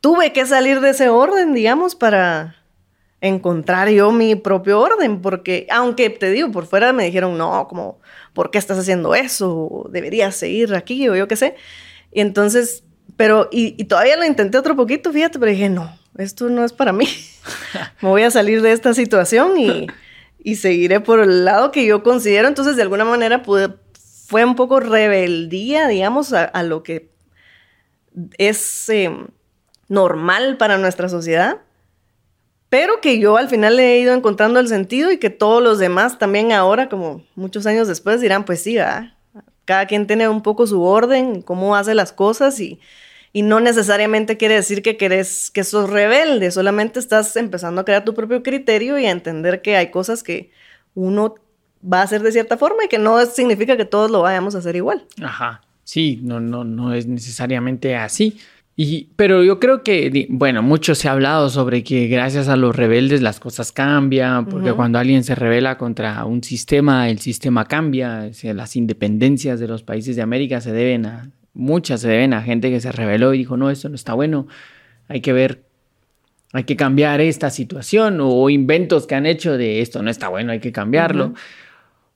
tuve 0.02 0.34
que 0.34 0.46
salir 0.46 0.82
de 0.82 0.90
ese 0.90 1.10
orden, 1.10 1.54
digamos, 1.54 1.96
para 1.96 2.56
encontrar 3.22 3.90
yo 3.90 4.12
mi 4.12 4.36
propio 4.36 4.80
orden, 4.80 5.22
porque 5.22 5.68
aunque 5.70 6.10
te 6.10 6.32
digo, 6.32 6.52
por 6.52 6.66
fuera 6.66 6.92
me 6.92 7.06
dijeron, 7.06 7.38
no, 7.38 7.68
como, 7.68 8.00
¿por 8.34 8.50
qué 8.50 8.58
estás 8.58 8.80
haciendo 8.80 9.14
eso? 9.14 9.88
Deberías 9.92 10.36
seguir 10.36 10.74
aquí 10.74 11.08
o 11.08 11.16
yo 11.16 11.28
qué 11.28 11.36
sé. 11.36 11.56
Y 12.12 12.22
entonces 12.22 12.84
pero, 13.22 13.50
y, 13.52 13.84
todavía 13.86 14.18
lo 14.18 14.26
intenté 14.26 14.58
otro 14.58 14.76
poquito, 14.76 15.12
fíjate, 15.12 15.38
pero 15.38 15.52
dije, 15.52 15.70
no, 15.70 15.96
esto 16.18 16.50
no 16.50 16.66
es 16.66 16.74
para 16.74 16.92
mí. 16.92 17.06
Me 18.02 18.10
voy 18.10 18.24
a 18.24 18.32
salir 18.32 18.64
de 18.64 18.72
esta 18.72 18.96
situación 18.96 19.60
y, 19.60 19.86
y, 20.40 20.56
seguiré 20.56 21.02
por 21.02 21.20
el 21.20 21.46
lado 21.46 21.72
que 21.72 21.86
yo 21.86 22.02
considero. 22.02 22.48
Entonces, 22.48 22.76
de 22.76 22.82
alguna 22.82 23.06
manera, 23.06 23.44
pude, 23.44 23.76
fue 24.26 24.44
un 24.44 24.56
poco 24.56 24.80
rebeldía, 24.80 25.88
digamos, 25.88 26.34
a, 26.34 26.64
lo 26.64 26.82
que 26.82 27.12
es 28.40 28.90
em, 28.90 29.28
normal 29.88 30.58
para 30.58 30.80
nuestra 30.80 31.08
sociedad. 31.08 31.60
Pero 32.70 33.02
que 33.02 33.20
yo 33.20 33.38
al 33.38 33.50
final 33.50 33.80
he 33.80 34.00
ido 34.00 34.16
encontrando 34.16 34.60
el 34.60 34.68
sentido 34.68 35.12
y 35.12 35.20
que 35.20 35.30
todos 35.30 35.62
los 35.62 35.78
demás 35.78 36.18
también 36.18 36.54
ahora, 36.54 36.90
como 36.90 37.24
muchos 37.36 37.68
años 37.68 37.88
después, 37.88 38.20
dirán, 38.20 38.46
pues 38.46 38.64
sí, 38.64 38.78
¿verdad? 38.78 39.14
Cada 39.66 39.86
quien 39.86 40.08
tiene 40.08 40.28
un 40.28 40.42
poco 40.42 40.68
su 40.68 40.82
orden, 40.84 41.42
cómo 41.42 41.76
hace 41.76 41.96
las 41.96 42.12
cosas 42.12 42.60
y, 42.60 42.80
y 43.34 43.42
no 43.44 43.60
necesariamente 43.60 44.38
quiere 44.38 44.56
decir 44.56 44.82
que 44.82 44.98
querés, 44.98 45.52
que 45.52 45.64
sos 45.64 45.90
rebelde, 45.90 46.52
solamente 46.52 47.00
estás 47.00 47.36
empezando 47.36 47.82
a 47.82 47.86
crear 47.86 48.04
tu 48.04 48.14
propio 48.14 48.44
criterio 48.44 49.00
y 49.00 49.06
a 49.06 49.12
entender 49.12 49.62
que 49.62 49.78
hay 49.78 49.92
cosas 49.92 50.24
que 50.24 50.52
uno 50.96 51.36
va 51.82 52.02
a 52.02 52.04
hacer 52.04 52.22
de 52.22 52.32
cierta 52.32 52.58
forma 52.58 52.86
y 52.86 52.88
que 52.88 52.98
no 52.98 53.24
significa 53.26 53.78
que 53.78 53.86
todos 53.86 54.12
lo 54.12 54.22
vayamos 54.22 54.56
a 54.56 54.60
hacer 54.60 54.76
igual. 54.76 55.06
Ajá, 55.22 55.62
sí, 55.84 56.20
no, 56.22 56.40
no, 56.40 56.64
no 56.64 56.94
es 56.94 57.08
necesariamente 57.08 57.96
así. 57.96 58.38
Y, 58.84 59.10
pero 59.16 59.44
yo 59.44 59.60
creo 59.60 59.84
que, 59.84 60.26
bueno, 60.32 60.64
mucho 60.64 60.96
se 60.96 61.08
ha 61.08 61.12
hablado 61.12 61.52
sobre 61.52 61.84
que 61.84 62.08
gracias 62.08 62.48
a 62.48 62.56
los 62.56 62.76
rebeldes 62.76 63.22
las 63.22 63.40
cosas 63.40 63.72
cambian, 63.72 64.48
porque 64.48 64.74
cuando 64.74 64.98
alguien 64.98 65.24
se 65.24 65.36
rebela 65.36 65.78
contra 65.78 66.26
un 66.26 66.44
sistema, 66.44 67.08
el 67.08 67.20
sistema 67.20 67.66
cambia. 67.66 68.32
las 68.42 68.76
independencias 68.76 69.60
de 69.60 69.68
los 69.68 69.84
países 69.84 70.16
de 70.16 70.24
América 70.24 70.62
se 70.62 70.72
deben 70.72 71.06
a, 71.06 71.30
muchas 71.54 72.02
se 72.02 72.08
deben 72.08 72.34
a 72.34 72.42
gente 72.42 72.72
que 72.72 72.80
se 72.80 72.92
rebeló 72.92 73.36
y 73.36 73.38
dijo, 73.38 73.56
no, 73.56 73.70
esto 73.70 73.88
no 73.88 73.94
está 73.94 74.16
bueno, 74.16 74.48
hay 75.08 75.22
que 75.22 75.32
ver, 75.32 75.62
hay 76.52 76.64
que 76.64 76.76
cambiar 76.76 77.22
esta 77.22 77.52
situación, 77.52 78.18
o 78.20 78.50
inventos 78.50 79.06
que 79.06 79.14
han 79.14 79.28
hecho 79.28 79.60
de 79.60 79.82
esto 79.82 80.02
no 80.02 80.10
está 80.10 80.28
bueno, 80.28 80.54
hay 80.54 80.60
que 80.60 80.72
cambiarlo. 80.72 81.36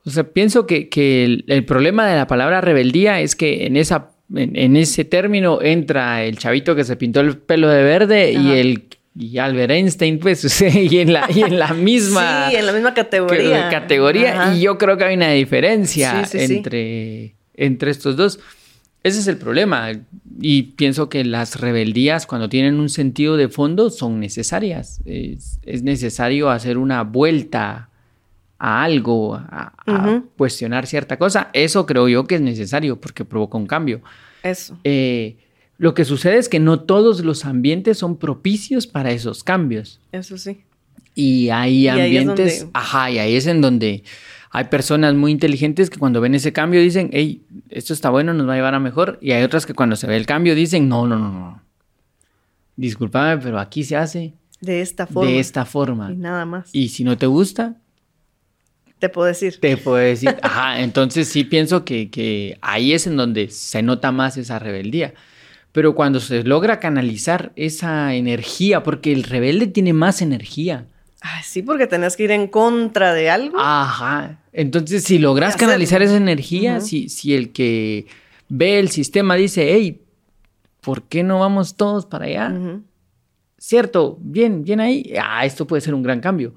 O 0.03 0.09
sea, 0.09 0.23
pienso 0.23 0.65
que, 0.65 0.89
que 0.89 1.43
el 1.45 1.63
problema 1.65 2.07
de 2.07 2.15
la 2.15 2.25
palabra 2.25 2.59
rebeldía 2.59 3.21
es 3.21 3.35
que 3.35 3.67
en 3.67 3.77
esa 3.77 4.14
en, 4.33 4.77
ese 4.77 5.05
término 5.05 5.61
entra 5.61 6.23
el 6.23 6.37
chavito 6.37 6.75
que 6.75 6.83
se 6.83 6.95
pintó 6.95 7.19
el 7.21 7.37
pelo 7.37 7.69
de 7.69 7.83
verde 7.83 8.31
y 8.31 8.51
el 8.51 8.87
y 9.17 9.37
Albert 9.37 9.71
Einstein, 9.71 10.19
pues, 10.19 10.61
y 10.75 10.99
en 10.99 11.13
la, 11.13 11.29
y 11.33 11.41
en 11.41 11.57
la 11.57 11.73
misma... 11.73 12.49
sí, 12.49 12.57
en 12.57 12.65
la 12.65 12.73
misma 12.73 12.93
categoría. 12.93 13.69
categoría. 13.69 14.53
Y 14.53 14.61
yo 14.61 14.77
creo 14.77 14.97
que 14.97 15.05
hay 15.05 15.15
una 15.15 15.31
diferencia 15.31 16.27
entre, 16.33 17.35
entre 17.53 17.91
estos 17.91 18.17
dos. 18.17 18.39
Ese 19.03 19.19
es 19.19 19.27
el 19.27 19.37
problema. 19.37 19.91
Y 20.41 20.63
pienso 20.63 21.07
que 21.07 21.23
las 21.23 21.61
rebeldías, 21.61 22.27
cuando 22.27 22.49
tienen 22.49 22.79
un 22.79 22.89
sentido 22.89 23.37
de 23.37 23.47
fondo, 23.47 23.89
son 23.89 24.19
necesarias. 24.19 25.01
Es, 25.05 25.59
es 25.63 25.83
necesario 25.83 26.49
hacer 26.49 26.77
una 26.77 27.03
vuelta 27.03 27.89
a 28.65 28.81
algo, 28.83 29.35
a, 29.35 30.23
cuestionar 30.37 30.87
cierta 30.87 31.19
cosa, 31.19 31.51
eso 31.53 31.85
creo 31.85 32.09
yo 32.09 32.25
que 32.25 32.35
es 32.35 32.41
necesario 32.41 32.99
porque 32.99 33.23
provoca 33.23 33.59
un 33.59 33.67
cambio. 33.67 34.01
Eso. 34.41 34.75
Eh, 34.83 35.37
lo 35.77 35.93
que 35.93 36.03
sucede 36.03 36.37
es 36.37 36.49
que 36.49 36.59
no 36.59 36.79
todos 36.79 37.23
los 37.23 37.45
ambientes 37.45 37.99
son 37.99 38.17
propicios 38.17 38.87
para 38.87 39.11
esos 39.11 39.43
cambios. 39.43 40.01
Eso 40.11 40.39
sí. 40.39 40.63
Y 41.13 41.49
hay 41.49 41.87
ambientes, 41.87 42.65
ajá, 42.73 43.11
y 43.11 43.19
ahí 43.19 43.35
es 43.35 43.45
en 43.45 43.61
donde 43.61 44.03
hay 44.49 44.63
personas 44.63 45.13
muy 45.13 45.31
inteligentes 45.31 45.91
que 45.91 45.99
cuando 45.99 46.19
ven 46.19 46.33
ese 46.33 46.51
cambio 46.51 46.81
dicen, 46.81 47.11
hey, 47.13 47.45
esto 47.69 47.93
está 47.93 48.09
bueno, 48.09 48.33
nos 48.33 48.49
va 48.49 48.53
a 48.53 48.55
llevar 48.55 48.73
a 48.73 48.79
mejor. 48.79 49.19
Y 49.21 49.33
hay 49.33 49.43
otras 49.43 49.67
que 49.67 49.75
cuando 49.75 49.95
se 49.95 50.07
ve 50.07 50.17
el 50.17 50.25
cambio 50.25 50.55
dicen, 50.55 50.89
no, 50.89 51.05
no, 51.05 51.19
no, 51.19 51.31
no. 51.31 51.61
Disculpame, 52.77 53.39
pero 53.43 53.59
aquí 53.59 53.83
se 53.83 53.95
hace. 53.95 54.33
De 54.59 54.81
esta 54.81 55.05
forma. 55.05 55.29
De 55.29 55.39
esta 55.39 55.65
forma. 55.65 56.11
Y 56.11 56.15
nada 56.15 56.45
más. 56.45 56.69
Y 56.73 56.89
si 56.89 57.03
no 57.03 57.15
te 57.15 57.27
gusta, 57.27 57.75
te 59.05 59.09
puedo 59.09 59.27
decir. 59.27 59.59
Te 59.59 59.77
puedo 59.77 59.97
decir. 59.97 60.35
Ajá, 60.41 60.81
entonces 60.81 61.27
sí 61.27 61.43
pienso 61.43 61.85
que, 61.85 62.57
ahí 62.61 62.93
es 62.93 63.05
en 63.05 63.17
donde 63.17 63.49
se 63.49 63.83
nota 63.83 64.11
más 64.11 64.35
esa 64.37 64.57
rebeldía. 64.57 65.13
Pero 65.71 65.93
cuando 65.93 66.19
se 66.19 66.43
logra 66.43 66.79
canalizar 66.79 67.51
esa 67.55 68.15
energía, 68.15 68.81
porque 68.81 69.11
el 69.11 69.23
rebelde 69.23 69.67
tiene 69.67 69.93
más 69.93 70.23
energía. 70.23 70.87
sí, 71.43 71.61
porque 71.61 71.85
tenés 71.85 72.17
que 72.17 72.23
ir 72.23 72.31
en 72.31 72.47
contra 72.47 73.13
de 73.13 73.29
algo. 73.29 73.59
Ajá. 73.59 74.39
Entonces, 74.53 75.03
si 75.03 75.19
logras 75.19 75.55
canalizar 75.55 76.01
esa 76.01 76.17
energía, 76.17 76.81
si, 76.81 77.09
si 77.09 77.35
el 77.35 77.51
que 77.51 78.07
ve 78.49 78.79
el 78.79 78.89
sistema 78.89 79.35
dice, 79.35 79.71
hey, 79.71 80.01
¿por 80.81 81.03
qué 81.03 81.21
no 81.21 81.39
vamos 81.41 81.75
todos 81.75 82.07
para 82.07 82.25
allá? 82.25 82.51
Cierto, 83.59 84.17
bien, 84.19 84.63
bien 84.63 84.79
ahí. 84.79 85.13
Ah, 85.21 85.45
esto 85.45 85.67
puede 85.67 85.81
ser 85.81 85.93
un 85.93 86.01
gran 86.01 86.21
cambio 86.21 86.55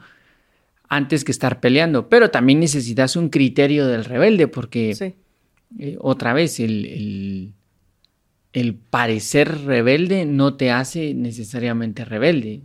antes 0.88 1.24
que 1.24 1.32
estar 1.32 1.60
peleando. 1.60 2.08
Pero 2.08 2.30
también 2.30 2.60
necesitas 2.60 3.16
un 3.16 3.28
criterio 3.28 3.86
del 3.86 4.04
rebelde, 4.04 4.48
porque 4.48 5.14
eh, 5.78 5.96
otra 6.00 6.32
vez, 6.32 6.60
el, 6.60 7.52
el, 8.52 8.74
parecer 8.74 9.64
rebelde 9.64 10.24
no 10.24 10.54
te 10.54 10.70
hace 10.70 11.14
necesariamente 11.14 12.04
rebelde. 12.04 12.62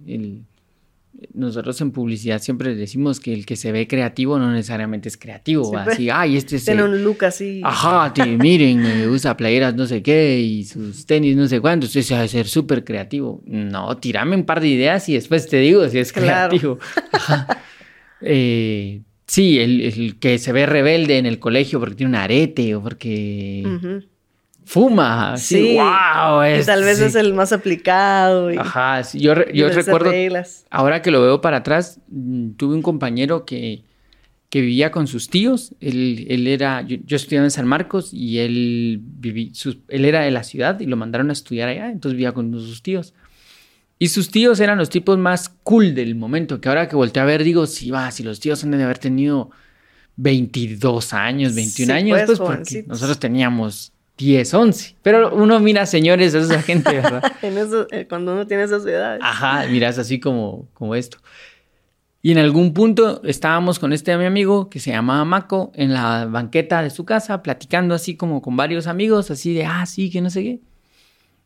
nosotros 1.33 1.79
en 1.81 1.91
publicidad 1.91 2.41
siempre 2.41 2.75
decimos 2.75 3.19
que 3.19 3.33
el 3.33 3.45
que 3.45 3.55
se 3.57 3.71
ve 3.71 3.87
creativo 3.87 4.39
no 4.39 4.51
necesariamente 4.51 5.09
es 5.09 5.17
creativo. 5.17 5.77
Así, 5.77 6.09
ay, 6.09 6.37
este 6.37 6.55
es. 6.55 6.65
Tiene 6.65 6.83
un 6.83 7.03
look 7.03 7.25
así. 7.25 7.61
Ajá, 7.63 8.13
miren, 8.25 9.09
usa 9.09 9.35
playeras 9.35 9.75
no 9.75 9.85
sé 9.85 10.01
qué 10.01 10.39
y 10.39 10.63
sus 10.63 11.05
tenis 11.05 11.35
no 11.35 11.47
sé 11.47 11.59
cuánto. 11.59 11.87
Usted 11.87 12.01
se 12.01 12.15
va 12.15 12.21
a 12.21 12.27
ser 12.29 12.47
súper 12.47 12.85
creativo. 12.85 13.43
No, 13.45 13.97
tirame 13.97 14.37
un 14.37 14.45
par 14.45 14.61
de 14.61 14.69
ideas 14.69 15.09
y 15.09 15.15
después 15.15 15.47
te 15.47 15.57
digo 15.57 15.87
si 15.89 15.99
es 15.99 16.13
creativo. 16.13 16.79
Eh, 18.23 19.01
sí, 19.27 19.59
el, 19.59 20.17
que 20.19 20.37
se 20.39 20.51
ve 20.51 20.65
rebelde 20.65 21.17
en 21.17 21.25
el 21.25 21.39
colegio 21.39 21.79
porque 21.79 21.95
tiene 21.95 22.11
un 22.11 22.15
arete 22.15 22.75
o 22.75 22.81
porque 22.81 23.63
fuma. 24.65 25.37
Sí, 25.37 25.75
wow. 25.75 26.43
y 26.45 26.63
tal 26.63 26.83
vez 26.83 26.99
es 26.99 27.15
el 27.15 27.33
más 27.33 27.51
aplicado. 27.51 28.49
Ajá, 28.57 29.01
yo, 29.13 29.33
yo 29.53 29.69
recuerdo, 29.69 30.11
ahora 30.69 31.01
que 31.01 31.11
lo 31.11 31.21
veo 31.21 31.41
para 31.41 31.57
atrás, 31.57 31.99
mm, 32.09 32.51
tuve 32.51 32.75
un 32.75 32.81
compañero 32.81 33.45
que, 33.45 33.83
que 34.49 34.61
vivía 34.61 34.91
con 34.91 35.07
sus 35.07 35.29
tíos. 35.29 35.73
Él, 35.81 36.25
él 36.29 36.47
era, 36.47 36.81
yo, 36.81 36.97
yo, 37.05 37.15
estudiaba 37.15 37.45
en 37.45 37.51
San 37.51 37.67
Marcos 37.67 38.13
y 38.13 38.39
él, 38.39 38.99
viví, 39.01 39.51
sus, 39.53 39.79
él 39.89 40.05
era 40.05 40.21
de 40.21 40.31
la 40.31 40.43
ciudad 40.43 40.79
y 40.79 40.85
lo 40.85 40.95
mandaron 40.95 41.29
a 41.29 41.33
estudiar 41.33 41.69
allá, 41.69 41.91
entonces 41.91 42.15
vivía 42.15 42.33
con 42.33 42.51
sus 42.53 42.81
tíos. 42.81 43.13
Y 43.99 44.09
sus 44.09 44.29
tíos 44.29 44.59
eran 44.59 44.77
los 44.77 44.89
tipos 44.89 45.17
más 45.17 45.49
cool 45.63 45.95
del 45.95 46.15
momento, 46.15 46.59
que 46.59 46.69
ahora 46.69 46.89
que 46.89 46.95
volteé 46.95 47.21
a 47.21 47.25
ver 47.25 47.43
digo, 47.43 47.67
si 47.67 47.91
va, 47.91 48.11
si 48.11 48.23
los 48.23 48.39
tíos 48.39 48.63
han 48.63 48.71
de 48.71 48.83
haber 48.83 48.97
tenido 48.97 49.51
22 50.17 51.13
años, 51.13 51.55
21 51.55 51.93
sí, 51.93 51.97
años, 51.97 52.21
pues, 52.25 52.39
pues 52.39 52.57
porque 52.57 52.83
nosotros 52.87 53.19
teníamos 53.19 53.93
10, 54.17 54.53
11. 54.53 54.95
Pero 55.01 55.33
uno 55.35 55.59
mira 55.59 55.85
señores, 55.85 56.33
esa 56.33 56.61
gente, 56.61 56.91
¿verdad? 56.91 57.23
en 57.41 57.57
eso, 57.57 57.87
eh, 57.91 58.05
cuando 58.07 58.33
uno 58.33 58.45
tiene 58.45 58.63
esas 58.63 58.85
edades. 58.85 59.21
Ajá, 59.23 59.65
miras 59.67 59.97
así 59.97 60.19
como, 60.19 60.67
como 60.73 60.95
esto. 60.95 61.17
Y 62.21 62.31
en 62.31 62.37
algún 62.37 62.73
punto 62.73 63.21
estábamos 63.25 63.79
con 63.79 63.91
este 63.91 64.17
mi 64.17 64.25
amigo 64.25 64.69
que 64.69 64.79
se 64.79 64.91
llamaba 64.91 65.25
Maco 65.25 65.73
en 65.75 65.93
la 65.93 66.25
banqueta 66.25 66.81
de 66.81 66.89
su 66.89 67.03
casa, 67.03 67.43
platicando 67.43 67.93
así 67.93 68.15
como 68.15 68.41
con 68.41 68.55
varios 68.55 68.87
amigos, 68.87 69.29
así 69.29 69.53
de, 69.53 69.65
ah, 69.65 69.85
sí, 69.85 70.09
que 70.09 70.21
no 70.21 70.29
sé 70.29 70.43
qué. 70.43 70.59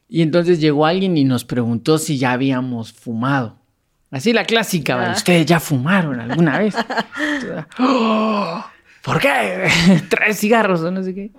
Y 0.10 0.22
entonces 0.22 0.60
llegó 0.60 0.86
alguien 0.86 1.18
y 1.18 1.24
nos 1.24 1.44
preguntó 1.44 1.98
si 1.98 2.18
ya 2.18 2.32
habíamos 2.32 2.94
fumado. 2.94 3.58
Así 4.10 4.32
la 4.32 4.46
clásica, 4.46 5.12
ah. 5.12 5.14
¿ustedes 5.16 5.46
ya 5.46 5.60
fumaron 5.60 6.20
alguna 6.20 6.60
vez? 6.60 6.76
oh, 7.80 8.66
¿Por 9.04 9.20
qué? 9.20 9.68
Tres 10.10 10.40
cigarros 10.40 10.82
o 10.82 10.92
no 10.92 11.04
sé 11.04 11.14
qué. 11.14 11.32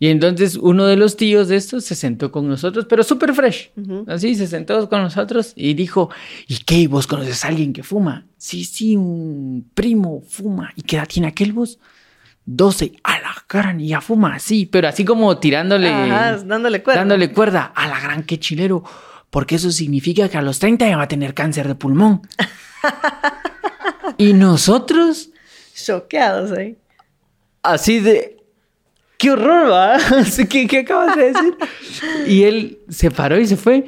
Y 0.00 0.08
entonces 0.08 0.56
uno 0.56 0.86
de 0.86 0.96
los 0.96 1.16
tíos 1.16 1.48
de 1.48 1.56
estos 1.56 1.84
se 1.84 1.94
sentó 1.94 2.30
con 2.30 2.48
nosotros, 2.48 2.86
pero 2.88 3.02
súper 3.02 3.34
fresh. 3.34 3.72
Uh 3.76 3.80
-huh. 3.80 4.12
Así 4.12 4.34
se 4.36 4.46
sentó 4.46 4.88
con 4.88 5.02
nosotros 5.02 5.52
y 5.56 5.74
dijo, 5.74 6.10
¿y 6.46 6.58
qué? 6.58 6.86
¿Vos 6.86 7.06
conoces 7.06 7.44
a 7.44 7.48
alguien 7.48 7.72
que 7.72 7.82
fuma? 7.82 8.26
Sí, 8.36 8.64
sí, 8.64 8.96
un 8.96 9.68
primo 9.74 10.22
fuma. 10.28 10.72
¿Y 10.76 10.82
qué 10.82 10.96
edad 10.96 11.08
tiene 11.08 11.28
aquel 11.28 11.52
vos? 11.52 11.80
12. 12.50 12.92
A 13.02 13.20
la 13.20 13.34
cara, 13.46 13.74
ni 13.74 13.88
ya 13.88 14.00
fuma 14.00 14.34
así, 14.34 14.64
pero 14.64 14.88
así 14.88 15.04
como 15.04 15.38
tirándole... 15.38 15.90
Ajá, 15.90 16.38
dándole 16.38 16.82
cuerda. 16.82 17.00
Dándole 17.00 17.30
cuerda. 17.30 17.72
A 17.74 17.86
la 17.88 18.00
gran 18.00 18.22
que 18.22 18.40
chilero. 18.40 18.82
Porque 19.28 19.56
eso 19.56 19.70
significa 19.70 20.30
que 20.30 20.38
a 20.38 20.42
los 20.42 20.58
30 20.58 20.88
ya 20.88 20.96
va 20.96 21.02
a 21.02 21.08
tener 21.08 21.34
cáncer 21.34 21.68
de 21.68 21.74
pulmón. 21.74 22.22
y 24.16 24.32
nosotros... 24.32 25.28
Choqueados 25.74 26.52
ahí. 26.52 26.68
¿eh? 26.68 26.78
Así 27.62 28.00
de... 28.00 28.38
¡Qué 29.18 29.30
horror, 29.32 29.70
va! 29.70 29.98
¿Qué, 30.48 30.66
¿Qué, 30.66 30.78
acabas 30.78 31.16
de 31.16 31.32
decir? 31.32 31.56
y 32.26 32.44
él 32.44 32.78
se 32.88 33.10
paró 33.10 33.38
y 33.38 33.46
se 33.46 33.56
fue. 33.56 33.84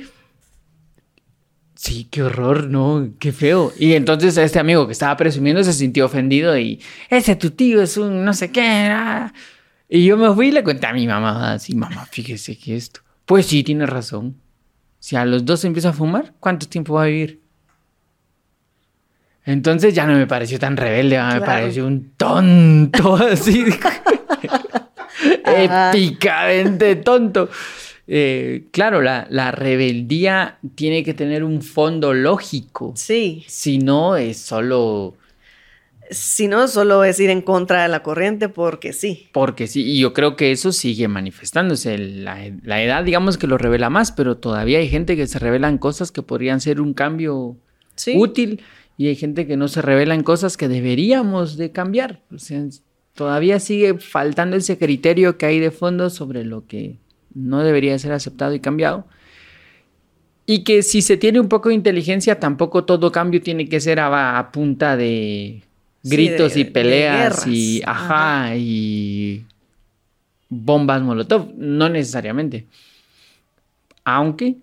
Sí, 1.81 2.07
qué 2.11 2.23
horror, 2.23 2.69
¿no? 2.69 3.09
Qué 3.19 3.33
feo. 3.33 3.73
Y 3.79 3.95
entonces 3.95 4.37
este 4.37 4.59
amigo 4.59 4.87
que 4.87 4.93
estaba 4.93 5.17
presumiendo 5.17 5.65
se 5.65 5.73
sintió 5.73 6.05
ofendido 6.05 6.59
y 6.59 6.79
ese 7.09 7.37
tu 7.37 7.53
tío 7.53 7.81
es 7.81 7.97
un 7.97 8.23
no 8.23 8.35
sé 8.35 8.53
qué. 8.53 8.91
Ah. 8.91 9.33
Y 9.89 10.05
yo 10.05 10.19
me 10.19 10.31
fui 10.35 10.49
y 10.49 10.53
le 10.53 10.63
conté 10.63 10.87
a 10.87 10.93
mi 10.93 11.07
mamá, 11.07 11.55
así, 11.55 11.75
mamá, 11.75 12.05
fíjese 12.05 12.59
que 12.59 12.77
esto. 12.77 13.01
Pues 13.25 13.47
sí, 13.47 13.65
tiene 13.65 13.87
razón. 13.87 14.37
Si 14.99 15.17
a 15.17 15.25
los 15.25 15.47
dos 15.47 15.65
empieza 15.65 15.89
a 15.89 15.93
fumar, 15.95 16.35
¿cuánto 16.39 16.69
tiempo 16.69 16.93
va 16.93 17.05
a 17.05 17.07
vivir? 17.07 17.41
Entonces 19.47 19.95
ya 19.95 20.07
no 20.07 20.13
me 20.19 20.27
pareció 20.27 20.59
tan 20.59 20.77
rebelde, 20.77 21.17
claro. 21.17 21.41
me 21.41 21.47
pareció 21.47 21.87
un 21.87 22.11
tonto 22.15 23.17
así 23.33 23.65
épicamente 25.47 26.97
tonto. 26.97 27.49
Eh, 28.13 28.65
claro, 28.73 29.03
la, 29.03 29.29
la, 29.31 29.53
rebeldía 29.53 30.59
tiene 30.75 31.05
que 31.05 31.15
tener 31.15 31.45
un 31.45 31.63
fondo 31.63 32.13
lógico. 32.13 32.93
Sí. 32.97 33.45
Si 33.47 33.79
no, 33.79 34.17
es 34.17 34.37
solo. 34.37 35.15
Si 36.11 36.49
no, 36.49 36.67
solo 36.67 37.05
es 37.05 37.21
ir 37.21 37.31
en 37.31 37.41
contra 37.41 37.85
de 37.85 37.89
la 37.89 38.03
corriente 38.03 38.49
porque 38.49 38.93
sí. 38.93 39.29
Porque 39.31 39.69
sí, 39.69 39.85
y 39.85 40.01
yo 40.01 40.13
creo 40.13 40.35
que 40.35 40.51
eso 40.51 40.73
sigue 40.73 41.07
manifestándose. 41.07 41.99
La, 41.99 42.51
la 42.65 42.83
edad, 42.83 43.05
digamos 43.05 43.39
que 43.39 43.47
lo 43.47 43.59
revela 43.59 43.91
más, 43.91 44.11
pero 44.11 44.37
todavía 44.39 44.81
hay 44.81 44.89
gente 44.89 45.15
que 45.15 45.29
se 45.29 45.39
revela 45.39 45.69
en 45.69 45.79
cosas 45.79 46.11
que 46.11 46.23
podrían 46.23 46.61
ser 46.61 46.81
un 46.81 46.95
cambio 46.95 47.57
sí. 47.95 48.15
útil 48.17 48.61
y 48.99 49.07
hay 49.07 49.15
gente 49.15 49.47
que 49.47 49.57
no 49.57 49.69
se 49.69 49.83
revela 49.83 50.17
en 50.17 50.25
cosas 50.25 50.57
que 50.57 50.67
deberíamos 50.67 51.57
de 51.57 51.71
cambiar. 51.71 52.23
O 52.35 52.41
sea, 52.41 52.67
todavía 53.15 53.61
sigue 53.61 53.99
faltando 53.99 54.57
ese 54.57 54.79
criterio 54.79 55.39
que 55.39 55.47
hay 55.47 55.61
de 55.61 55.71
fondo 55.71 56.11
sobre 56.11 56.45
lo 56.45 56.67
que 56.67 56.99
no 57.35 57.63
debería 57.63 57.99
ser 57.99 58.13
aceptado 58.13 58.55
y 58.55 58.61
cambiado. 58.61 59.07
Y 60.47 60.65
que 60.65 60.83
si 60.83 61.03
se 61.03 61.17
tiene 61.17 61.39
un 61.41 61.49
poco 61.49 61.69
de 61.69 61.77
inteligencia, 61.77 62.41
tampoco 62.41 62.85
todo 62.85 63.13
cambio 63.13 63.41
tiene 63.41 63.69
que 63.69 63.81
ser 63.81 64.01
a, 64.01 64.39
a 64.39 64.51
punta 64.51 64.97
de 64.97 65.63
gritos 66.03 66.53
sí, 66.53 66.65
de, 66.65 66.69
y 66.69 66.73
peleas 66.73 67.47
y 67.47 67.83
ajá, 67.85 68.45
ajá, 68.45 68.57
y 68.57 69.45
bombas 70.49 71.03
molotov, 71.03 71.53
no 71.57 71.89
necesariamente. 71.89 72.67
Aunque 74.05 74.57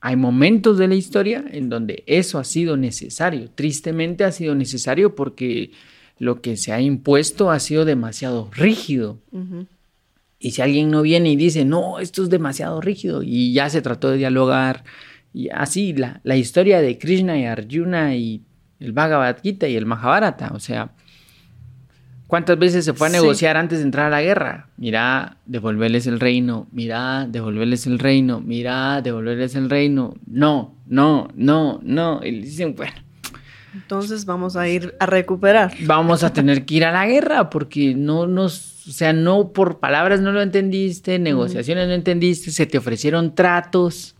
hay 0.00 0.16
momentos 0.16 0.78
de 0.78 0.88
la 0.88 0.94
historia 0.94 1.44
en 1.50 1.68
donde 1.68 2.04
eso 2.06 2.38
ha 2.38 2.44
sido 2.44 2.76
necesario. 2.76 3.50
Tristemente 3.54 4.24
ha 4.24 4.32
sido 4.32 4.54
necesario 4.54 5.14
porque 5.14 5.70
lo 6.18 6.40
que 6.40 6.56
se 6.56 6.72
ha 6.72 6.80
impuesto 6.80 7.50
ha 7.50 7.58
sido 7.60 7.84
demasiado 7.84 8.50
rígido. 8.52 9.18
Uh 9.32 9.38
-huh. 9.38 9.66
Y 10.42 10.52
si 10.52 10.62
alguien 10.62 10.90
no 10.90 11.02
viene 11.02 11.30
y 11.30 11.36
dice, 11.36 11.66
no, 11.66 12.00
esto 12.00 12.22
es 12.22 12.30
demasiado 12.30 12.80
rígido, 12.80 13.22
y 13.22 13.52
ya 13.52 13.68
se 13.68 13.82
trató 13.82 14.10
de 14.10 14.16
dialogar, 14.16 14.84
y 15.34 15.50
así 15.50 15.92
la, 15.92 16.20
la 16.24 16.36
historia 16.36 16.80
de 16.80 16.98
Krishna 16.98 17.38
y 17.38 17.44
Arjuna 17.44 18.16
y 18.16 18.42
el 18.80 18.92
Bhagavad 18.92 19.36
Gita 19.42 19.68
y 19.68 19.76
el 19.76 19.84
Mahabharata, 19.84 20.50
o 20.54 20.58
sea, 20.58 20.92
¿cuántas 22.26 22.58
veces 22.58 22.86
se 22.86 22.94
fue 22.94 23.08
a 23.08 23.10
negociar 23.10 23.54
sí. 23.56 23.60
antes 23.60 23.78
de 23.80 23.84
entrar 23.84 24.06
a 24.06 24.10
la 24.10 24.22
guerra? 24.22 24.70
Mira, 24.78 25.36
devolverles 25.44 26.06
el 26.06 26.18
reino, 26.18 26.66
mira, 26.72 27.26
devolverles 27.30 27.86
el 27.86 27.98
reino, 27.98 28.40
mira, 28.40 29.02
devolverles 29.02 29.54
el 29.56 29.68
reino, 29.68 30.14
no, 30.26 30.74
no, 30.86 31.28
no, 31.34 31.80
no, 31.82 32.20
y 32.24 32.40
dicen, 32.40 32.74
bueno. 32.74 33.09
Entonces 33.74 34.24
vamos 34.24 34.56
a 34.56 34.68
ir 34.68 34.94
a 34.98 35.06
recuperar. 35.06 35.72
Vamos 35.82 36.24
a 36.24 36.32
tener 36.32 36.64
que 36.64 36.74
ir 36.76 36.84
a 36.84 36.92
la 36.92 37.06
guerra 37.06 37.50
porque 37.50 37.94
no 37.94 38.26
nos, 38.26 38.86
o 38.88 38.92
sea, 38.92 39.12
no 39.12 39.52
por 39.52 39.78
palabras 39.78 40.20
no 40.20 40.32
lo 40.32 40.42
entendiste, 40.42 41.18
negociaciones 41.18 41.84
uh 41.84 41.86
-huh. 41.86 41.90
no 41.90 41.94
entendiste, 41.94 42.50
se 42.50 42.66
te 42.66 42.78
ofrecieron 42.78 43.34
tratos, 43.34 44.16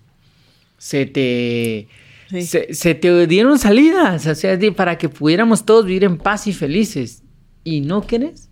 se 0.79 1.07
te, 1.07 1.89
sí. 2.29 2.43
se, 2.43 2.75
se, 2.75 2.95
te 2.95 3.27
dieron 3.27 3.59
salidas, 3.59 4.27
o 4.27 4.35
sea, 4.35 4.59
para 4.77 4.97
que 4.99 5.09
pudiéramos 5.09 5.65
todos 5.65 5.85
vivir 5.85 6.05
en 6.05 6.17
paz 6.17 6.47
y 6.47 6.53
felices. 6.53 7.23
¿Y 7.65 7.81
no 7.81 8.07
querés? 8.07 8.49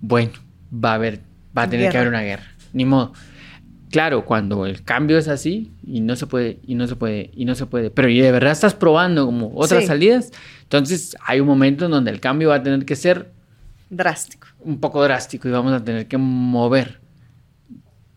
Bueno, 0.00 0.32
va 0.72 0.92
a 0.92 0.94
haber, 0.94 1.20
va 1.56 1.62
a 1.62 1.70
tener 1.70 1.86
guerra. 1.86 1.92
que 1.92 1.98
haber 1.98 2.08
una 2.08 2.22
guerra, 2.22 2.46
ni 2.72 2.84
modo. 2.84 3.12
Claro, 3.90 4.24
cuando 4.24 4.66
el 4.66 4.82
cambio 4.82 5.16
es 5.18 5.28
así 5.28 5.72
y 5.86 6.00
no 6.00 6.14
se 6.16 6.26
puede, 6.26 6.58
y 6.66 6.74
no 6.74 6.86
se 6.86 6.96
puede, 6.96 7.30
y 7.34 7.44
no 7.44 7.54
se 7.54 7.66
puede, 7.66 7.90
pero 7.90 8.08
y 8.08 8.20
de 8.20 8.30
verdad 8.30 8.52
estás 8.52 8.74
probando 8.74 9.24
como 9.24 9.52
otras 9.54 9.82
sí. 9.82 9.86
salidas, 9.86 10.30
entonces 10.62 11.16
hay 11.24 11.40
un 11.40 11.46
momento 11.46 11.86
en 11.86 11.92
donde 11.92 12.10
el 12.10 12.20
cambio 12.20 12.50
va 12.50 12.56
a 12.56 12.62
tener 12.62 12.84
que 12.84 12.96
ser 12.96 13.30
drástico. 13.88 14.48
Un 14.60 14.78
poco 14.78 15.02
drástico 15.02 15.48
y 15.48 15.50
vamos 15.50 15.72
a 15.72 15.82
tener 15.82 16.06
que 16.06 16.18
mover. 16.18 17.00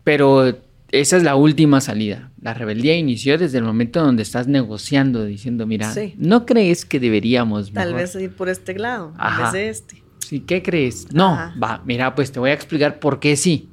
Pero 0.04 0.58
esa 0.90 1.16
es 1.16 1.22
la 1.22 1.36
última 1.36 1.80
salida. 1.80 2.30
La 2.42 2.52
rebeldía 2.52 2.96
inició 2.96 3.38
desde 3.38 3.58
el 3.58 3.64
momento 3.64 4.02
donde 4.02 4.22
estás 4.22 4.48
negociando, 4.48 5.24
diciendo, 5.24 5.66
mira, 5.66 5.90
sí. 5.90 6.14
¿no 6.18 6.44
crees 6.44 6.84
que 6.84 7.00
deberíamos 7.00 7.72
Tal 7.72 7.94
vez 7.94 8.14
ir 8.16 8.32
por 8.32 8.50
este 8.50 8.78
lado, 8.78 9.14
Ajá. 9.16 9.36
en 9.36 9.42
vez 9.44 9.52
de 9.52 9.68
este. 9.70 10.02
Sí, 10.18 10.40
¿qué 10.40 10.62
crees? 10.62 11.12
No, 11.12 11.32
Ajá. 11.32 11.54
va, 11.62 11.82
mira, 11.86 12.14
pues 12.14 12.30
te 12.30 12.40
voy 12.40 12.50
a 12.50 12.54
explicar 12.54 13.00
por 13.00 13.20
qué 13.20 13.36
sí 13.36 13.70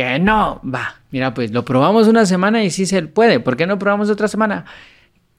que 0.00 0.18
no, 0.18 0.62
va, 0.62 0.98
mira, 1.10 1.34
pues 1.34 1.50
lo 1.50 1.62
probamos 1.62 2.08
una 2.08 2.24
semana 2.24 2.64
y 2.64 2.70
sí 2.70 2.86
se 2.86 3.02
puede, 3.02 3.38
¿por 3.38 3.58
qué 3.58 3.66
no 3.66 3.78
probamos 3.78 4.08
otra 4.08 4.28
semana? 4.28 4.64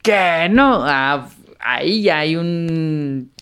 Que 0.02 0.48
no, 0.48 0.84
ah, 0.84 1.28
ahí 1.58 2.02
ya 2.02 2.20
hay 2.20 2.36
un 2.36 3.32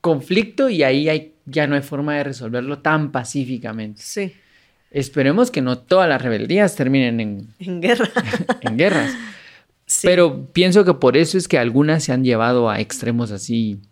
conflicto 0.00 0.70
y 0.70 0.82
ahí 0.82 1.06
hay, 1.10 1.34
ya 1.44 1.66
no 1.66 1.74
hay 1.74 1.82
forma 1.82 2.14
de 2.14 2.24
resolverlo 2.24 2.78
tan 2.78 3.12
pacíficamente. 3.12 4.00
Sí. 4.02 4.32
Esperemos 4.90 5.50
que 5.50 5.60
no 5.60 5.76
todas 5.76 6.08
las 6.08 6.22
rebeldías 6.22 6.74
terminen 6.76 7.20
en, 7.20 7.48
en 7.58 7.82
guerra. 7.82 8.08
en 8.62 8.78
guerras. 8.78 9.12
Sí. 9.84 10.06
Pero 10.06 10.46
pienso 10.46 10.82
que 10.86 10.94
por 10.94 11.18
eso 11.18 11.36
es 11.36 11.46
que 11.46 11.58
algunas 11.58 12.04
se 12.04 12.12
han 12.12 12.24
llevado 12.24 12.70
a 12.70 12.80
extremos 12.80 13.32
así. 13.32 13.82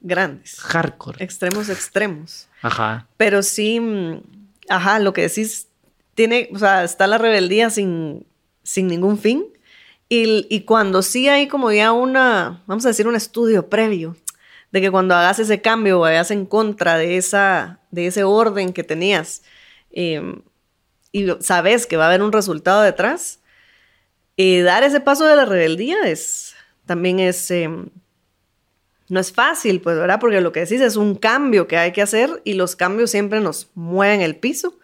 Grandes. 0.00 0.60
Hardcore. 0.60 1.22
Extremos, 1.22 1.68
extremos. 1.68 2.48
Ajá. 2.62 3.06
Pero 3.18 3.42
sí, 3.42 3.80
mm, 3.80 4.22
ajá, 4.70 4.98
lo 4.98 5.12
que 5.12 5.20
decís 5.20 5.66
tiene, 6.14 6.48
o 6.52 6.58
sea, 6.58 6.84
está 6.84 7.06
la 7.06 7.18
rebeldía 7.18 7.70
sin, 7.70 8.26
sin 8.62 8.86
ningún 8.88 9.18
fin. 9.18 9.46
Y, 10.08 10.46
y, 10.50 10.62
cuando 10.62 11.02
sí 11.02 11.28
hay 11.28 11.46
como 11.46 11.70
ya 11.70 11.92
una, 11.92 12.62
vamos 12.66 12.84
a 12.84 12.88
decir, 12.88 13.06
un 13.06 13.14
estudio 13.14 13.68
previo, 13.68 14.16
de 14.72 14.80
que 14.80 14.90
cuando 14.90 15.14
hagas 15.14 15.38
ese 15.38 15.60
cambio 15.60 16.00
vayas 16.00 16.30
en 16.30 16.46
contra 16.46 16.96
de, 16.96 17.16
esa, 17.16 17.80
de 17.90 18.06
ese 18.06 18.24
orden 18.24 18.72
que 18.72 18.84
tenías 18.84 19.42
eh, 19.90 20.40
y 21.12 21.26
sabes 21.40 21.86
que 21.86 21.96
va 21.96 22.04
a 22.04 22.08
haber 22.08 22.22
un 22.22 22.32
resultado 22.32 22.82
detrás, 22.82 23.40
eh, 24.36 24.62
dar 24.62 24.84
ese 24.84 25.00
paso 25.00 25.26
de 25.26 25.36
la 25.36 25.44
rebeldía 25.44 25.96
es, 26.04 26.54
también 26.86 27.18
es, 27.18 27.50
eh, 27.50 27.68
no 29.08 29.20
es 29.20 29.32
fácil, 29.32 29.80
pues, 29.80 29.96
¿verdad? 29.96 30.20
Porque 30.20 30.40
lo 30.40 30.52
que 30.52 30.60
decís 30.60 30.80
es 30.80 30.96
un 30.96 31.16
cambio 31.16 31.66
que 31.66 31.76
hay 31.76 31.92
que 31.92 32.02
hacer 32.02 32.40
y 32.44 32.54
los 32.54 32.76
cambios 32.76 33.10
siempre 33.10 33.40
nos 33.40 33.70
mueven 33.74 34.20
el 34.20 34.36
piso, 34.36 34.78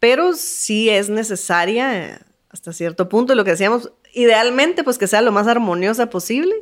pero 0.00 0.34
sí 0.34 0.90
es 0.90 1.08
necesaria 1.08 2.20
hasta 2.50 2.72
cierto 2.72 3.08
punto, 3.08 3.34
lo 3.34 3.44
que 3.44 3.52
decíamos, 3.52 3.92
idealmente, 4.12 4.84
pues 4.84 4.98
que 4.98 5.06
sea 5.06 5.22
lo 5.22 5.32
más 5.32 5.46
armoniosa 5.46 6.08
posible 6.10 6.54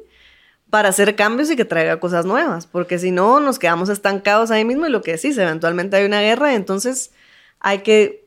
para 0.70 0.88
hacer 0.88 1.14
cambios 1.14 1.50
y 1.50 1.56
que 1.56 1.64
traiga 1.64 2.00
cosas 2.00 2.26
nuevas, 2.26 2.66
porque 2.66 2.98
si 2.98 3.12
no 3.12 3.38
nos 3.40 3.58
quedamos 3.58 3.88
estancados 3.88 4.50
ahí 4.50 4.64
mismo 4.64 4.86
y 4.86 4.90
lo 4.90 5.02
que 5.02 5.12
decís, 5.12 5.38
eventualmente 5.38 5.96
hay 5.96 6.04
una 6.04 6.20
guerra, 6.20 6.54
entonces 6.54 7.12
hay 7.60 7.78
que 7.78 8.26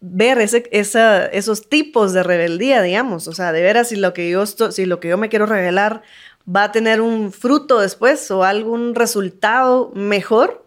ver 0.00 0.38
ese, 0.38 0.68
esos 0.70 1.68
tipos 1.68 2.12
de 2.12 2.22
rebeldía, 2.22 2.82
digamos, 2.82 3.26
o 3.28 3.32
sea, 3.32 3.52
de 3.52 3.62
veras 3.62 3.88
si 3.88 3.96
lo 3.96 4.12
que 4.12 4.28
yo 4.28 4.44
si 4.46 4.84
lo 4.84 5.00
que 5.00 5.08
yo 5.08 5.16
me 5.16 5.30
quiero 5.30 5.46
revelar 5.46 6.02
va 6.48 6.64
a 6.64 6.72
tener 6.72 7.00
un 7.00 7.32
fruto 7.32 7.80
después 7.80 8.30
o 8.30 8.44
algún 8.44 8.94
resultado 8.94 9.90
mejor, 9.94 10.65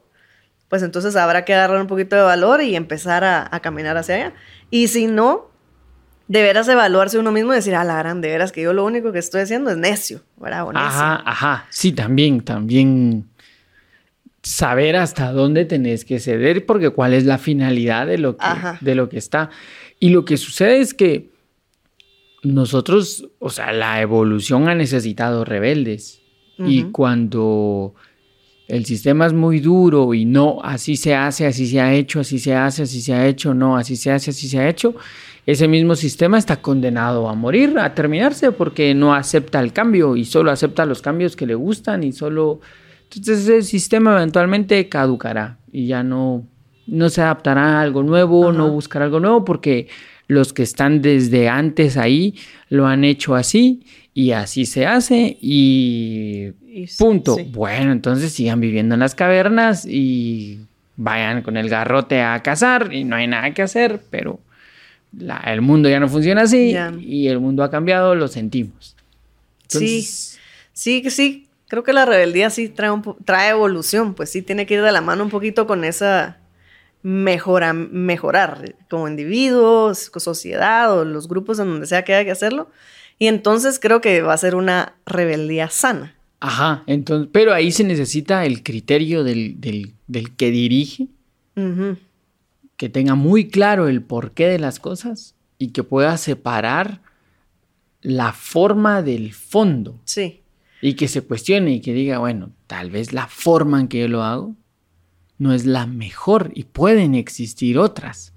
pues 0.70 0.84
entonces 0.84 1.16
habrá 1.16 1.46
que 1.46 1.54
agarrar 1.54 1.82
un 1.82 1.88
poquito 1.88 2.16
de 2.16 2.22
valor 2.22 2.62
y 2.62 2.76
empezar 2.76 3.24
a, 3.24 3.60
caminar 3.62 3.98
hacia 3.98 4.16
allá. 4.16 4.34
Y 4.70 4.88
si 4.88 5.08
no, 5.08 5.50
de 6.28 6.44
veras 6.44 6.68
evaluarse 6.68 7.18
uno 7.18 7.32
mismo 7.32 7.52
y 7.54 7.56
decir, 7.56 7.76
a 7.76 7.84
la 7.84 7.98
gran, 7.98 8.22
de 8.22 8.30
veras 8.30 8.52
que 8.52 8.62
yo 8.62 8.74
lo 8.74 8.86
único 8.86 9.12
que 9.12 9.20
estoy 9.20 9.42
haciendo 9.42 9.72
es 9.72 9.78
necio, 9.78 10.22
¿verdad? 10.38 10.68
Ajá, 10.76 11.24
ajá. 11.26 11.66
Sí, 11.72 11.92
también, 11.92 12.42
también 12.42 13.26
saber 14.44 14.96
hasta 14.96 15.32
dónde 15.32 15.66
tenés 15.66 16.06
que 16.06 16.20
ceder, 16.20 16.66
porque 16.68 16.92
cuál 16.92 17.14
es 17.14 17.26
la 17.26 17.40
finalidad 17.40 18.06
de 18.06 18.20
lo 18.20 18.38
que, 18.38 18.46
de 18.82 18.96
lo 18.96 19.10
que 19.10 19.18
está. 19.18 19.50
Y 20.00 20.10
lo 20.10 20.24
que 20.24 20.38
sucede 20.38 20.80
es 20.80 20.94
que 20.94 21.32
nosotros, 22.44 23.28
o 23.40 23.50
sea, 23.50 23.74
la 23.74 24.02
evolución 24.02 24.70
ha 24.70 24.76
necesitado 24.76 25.46
rebeldes. 25.46 26.22
Y 26.62 26.84
cuando 26.92 27.96
el 28.70 28.86
sistema 28.86 29.26
es 29.26 29.34
muy 29.34 29.60
duro 29.60 30.14
y 30.14 30.26
no, 30.26 30.60
así 30.64 30.96
se 30.96 31.16
hace, 31.16 31.48
así 31.48 31.68
se 31.68 31.82
ha 31.82 31.92
hecho, 31.94 32.20
así 32.20 32.38
se 32.38 32.54
hace, 32.54 32.84
así 32.84 33.02
se 33.02 33.14
ha 33.14 33.28
hecho, 33.28 33.54
no, 33.56 33.76
así 33.76 33.96
se 33.96 34.12
hace, 34.12 34.30
así 34.30 34.48
se 34.48 34.60
ha 34.60 34.70
hecho, 34.70 34.96
ese 35.48 35.68
mismo 35.68 35.96
sistema 35.96 36.38
está 36.38 36.58
condenado 36.62 37.28
a 37.28 37.34
morir, 37.34 37.80
a 37.80 37.96
terminarse, 37.96 38.52
porque 38.52 38.94
no 38.94 39.16
acepta 39.16 39.60
el 39.60 39.74
cambio 39.74 40.16
y 40.16 40.24
solo 40.24 40.52
acepta 40.52 40.86
los 40.86 41.02
cambios 41.02 41.36
que 41.36 41.48
le 41.48 41.56
gustan 41.56 42.04
y 42.04 42.12
solo... 42.12 42.62
Entonces 43.06 43.40
ese 43.40 43.64
sistema 43.64 44.16
eventualmente 44.18 44.88
caducará 44.88 45.58
y 45.72 45.88
ya 45.88 46.04
no, 46.04 46.46
no 46.86 47.10
se 47.10 47.24
adaptará 47.24 47.80
a 47.80 47.82
algo 47.82 48.04
nuevo, 48.04 48.52
no 48.52 48.70
buscará 48.70 49.06
algo 49.06 49.20
nuevo 49.20 49.44
porque 49.44 49.88
los 50.28 50.54
que 50.54 50.62
están 50.62 51.02
desde 51.02 51.50
antes 51.50 51.98
ahí 51.98 52.36
lo 52.70 52.86
han 52.86 53.04
hecho 53.04 53.34
así 53.34 53.84
y 54.14 54.32
así 54.32 54.68
se 54.68 54.86
hace 54.86 55.38
y, 55.42 56.52
punto. 56.98 57.38
Bueno, 57.52 57.92
entonces 57.92 58.32
sigan 58.34 58.60
viviendo 58.60 58.96
en 58.96 59.00
las 59.00 59.16
cavernas 59.16 59.86
y 59.86 60.60
vayan 60.96 61.42
con 61.42 61.58
el 61.58 61.70
garrote 61.70 62.22
a 62.22 62.42
cazar 62.44 62.94
y 62.94 63.04
no 63.04 63.16
hay 63.16 63.28
nada 63.28 63.54
que 63.54 63.62
hacer, 63.62 64.02
pero 64.10 64.40
el 65.46 65.62
mundo 65.62 65.90
ya 65.90 66.00
no 66.00 66.10
funciona 66.10 66.44
así 66.44 66.76
y 67.00 67.28
el 67.28 67.40
mundo 67.40 67.64
ha 67.64 67.72
cambiado, 67.72 68.16
lo 68.16 68.28
sentimos. 68.28 68.96
sí, 69.68 70.08
sí, 70.74 71.04
sí. 71.10 71.46
Creo 71.68 71.84
que 71.84 71.94
la 71.94 72.06
rebeldía 72.06 72.50
sí 72.50 72.68
trae, 72.68 72.90
trae 73.26 73.52
evolución, 73.52 74.16
pues 74.16 74.32
sí 74.32 74.42
tiene 74.42 74.66
que 74.66 74.74
ir 74.74 74.82
de 74.82 74.92
la 74.92 75.02
mano 75.02 75.24
un 75.24 75.30
poquito 75.30 75.68
con 75.68 75.84
esa 75.84 76.40
mejora, 77.04 77.74
mejorar 77.74 78.76
como 78.90 79.08
individuos, 79.08 80.12
sociedad 80.18 80.92
o 80.98 81.06
los 81.06 81.28
grupos 81.28 81.60
en 81.60 81.68
donde 81.68 81.86
sea 81.86 82.04
que 82.04 82.16
haya 82.16 82.26
que 82.26 82.32
hacerlo. 82.32 82.70
Y 83.20 83.28
entonces 83.28 83.80
creo 83.80 84.02
que 84.02 84.22
va 84.22 84.34
a 84.34 84.38
ser 84.38 84.56
una 84.56 84.96
rebeldía 85.06 85.70
sana. 85.70 86.16
Ajá, 86.40 86.84
entonces, 86.88 87.30
pero 87.32 87.54
ahí 87.54 87.72
se 87.72 87.84
necesita 87.84 88.46
el 88.46 88.64
criterio 88.64 89.24
del, 89.24 89.94
que 90.38 90.52
dirige, 90.52 91.08
que 92.78 92.88
tenga 92.88 93.16
muy 93.16 93.50
claro 93.50 93.90
el 93.90 94.02
porqué 94.02 94.48
de 94.48 94.60
las 94.60 94.80
cosas 94.80 95.36
y 95.58 95.70
que 95.70 95.84
pueda 95.84 96.18
separar 96.18 97.02
la 98.02 98.32
forma 98.32 99.02
del 99.02 99.34
fondo. 99.34 100.00
Sí. 100.06 100.42
Y 100.82 100.94
que 100.94 101.10
se 101.10 101.22
cuestione 101.22 101.74
y 101.74 101.82
que 101.82 101.94
diga, 101.94 102.20
bueno, 102.20 102.52
tal 102.68 102.90
vez 102.90 103.12
la 103.12 103.28
forma 103.28 103.82
en 103.82 103.90
que 103.90 104.00
yo 104.00 104.08
lo 104.08 104.24
hago 104.24 104.56
no 105.38 105.54
es 105.54 105.66
la 105.66 105.86
mejor 105.88 106.52
y 106.54 106.64
pueden 106.64 107.16
existir 107.16 107.78
otras. 107.78 108.34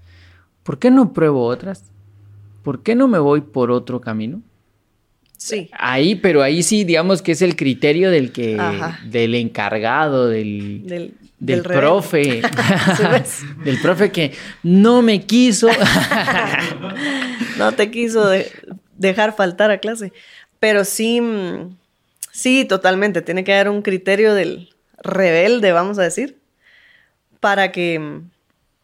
¿Por 0.63 0.79
qué 0.79 0.91
no 0.91 1.13
pruebo 1.13 1.45
otras? 1.45 1.91
¿Por 2.63 2.83
qué 2.83 2.95
no 2.95 3.07
me 3.07 3.19
voy 3.19 3.41
por 3.41 3.71
otro 3.71 4.01
camino? 4.01 4.41
Sí. 5.43 5.69
Ahí, 5.73 6.15
pero 6.15 6.41
ahí 6.41 6.63
sí, 6.63 6.83
digamos 6.83 7.21
que 7.21 7.33
es 7.33 7.41
el 7.41 7.55
criterio 7.55 8.09
del 8.11 8.31
que, 8.31 8.57
del 9.05 9.35
encargado, 9.35 10.29
del, 10.29 11.13
del, 11.39 11.61
profe, 11.63 12.41
del 13.65 13.81
profe 13.81 14.11
que 14.11 14.33
no 14.63 15.01
me 15.01 15.25
quiso. 15.25 15.67
no 17.57 17.71
te 17.73 17.91
quiso 17.91 18.29
dejar 18.97 19.35
faltar 19.35 19.71
a 19.71 19.79
clase. 19.79 20.13
Pero 20.59 20.85
sí, 20.85 21.19
mm, 21.19 21.75
sí, 22.31 22.63
totalmente. 22.63 23.21
Tiene 23.21 23.43
que 23.43 23.53
haber 23.53 23.67
un 23.67 23.81
criterio 23.81 24.33
del 24.33 24.69
rebelde, 25.01 25.73
vamos 25.73 25.99
a 25.99 26.03
decir 26.03 26.37
para 27.43 27.73
que, 27.73 28.21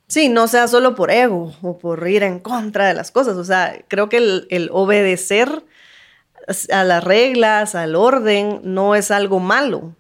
sí, 0.08 0.28
no 0.28 0.50
sea 0.50 0.68
solo 0.68 0.94
por 0.94 1.12
ego 1.12 1.56
o 1.62 1.78
por 1.78 2.06
ir 2.10 2.24
en 2.24 2.40
contra 2.40 2.90
de 2.90 2.94
las 2.94 3.10
cosas. 3.10 3.38
O 3.38 3.46
sea, 3.46 3.82
creo 3.88 4.10
que 4.10 4.18
el, 4.50 4.70
obedecer 4.74 5.64
a 6.72 6.84
las 6.84 7.04
reglas, 7.04 7.76
al 7.76 7.96
orden, 7.96 8.62
no 8.64 8.96
es 8.96 9.12
algo 9.12 9.40
malo. 9.40 9.96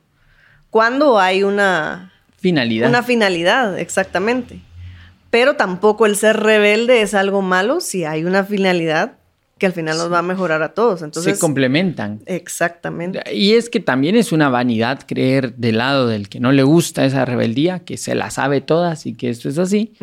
Cuando 0.69 1.19
hay 1.19 1.43
una 1.43 2.13
finalidad. 2.37 2.89
Una 2.89 3.03
finalidad, 3.03 3.77
exactamente. 3.79 4.61
Pero 5.29 5.55
tampoco 5.55 6.05
el 6.05 6.15
ser 6.15 6.37
rebelde 6.37 7.01
es 7.01 7.13
algo 7.13 7.41
malo 7.41 7.81
si 7.81 8.05
hay 8.05 8.23
una 8.25 8.43
finalidad 8.43 9.13
que 9.59 9.65
al 9.65 9.73
final 9.73 9.97
nos 9.97 10.11
va 10.11 10.19
a 10.19 10.23
mejorar 10.23 10.63
a 10.63 10.73
todos. 10.73 11.01
Entonces, 11.01 11.35
se 11.35 11.39
complementan. 11.39 12.21
Exactamente. 12.25 13.21
Y 13.31 13.53
es 13.53 13.69
que 13.69 13.79
también 13.79 14.15
es 14.15 14.31
una 14.31 14.49
vanidad 14.49 15.01
creer 15.05 15.53
del 15.55 15.77
lado 15.77 16.07
del 16.07 16.29
que 16.29 16.39
no 16.39 16.51
le 16.51 16.63
gusta 16.63 17.05
esa 17.05 17.25
rebeldía, 17.25 17.79
que 17.79 17.97
se 17.97 18.15
la 18.15 18.31
sabe 18.31 18.61
todas 18.61 19.05
y 19.05 19.13
que 19.13 19.29
esto 19.29 19.49
es 19.49 19.57
así. 19.57 19.93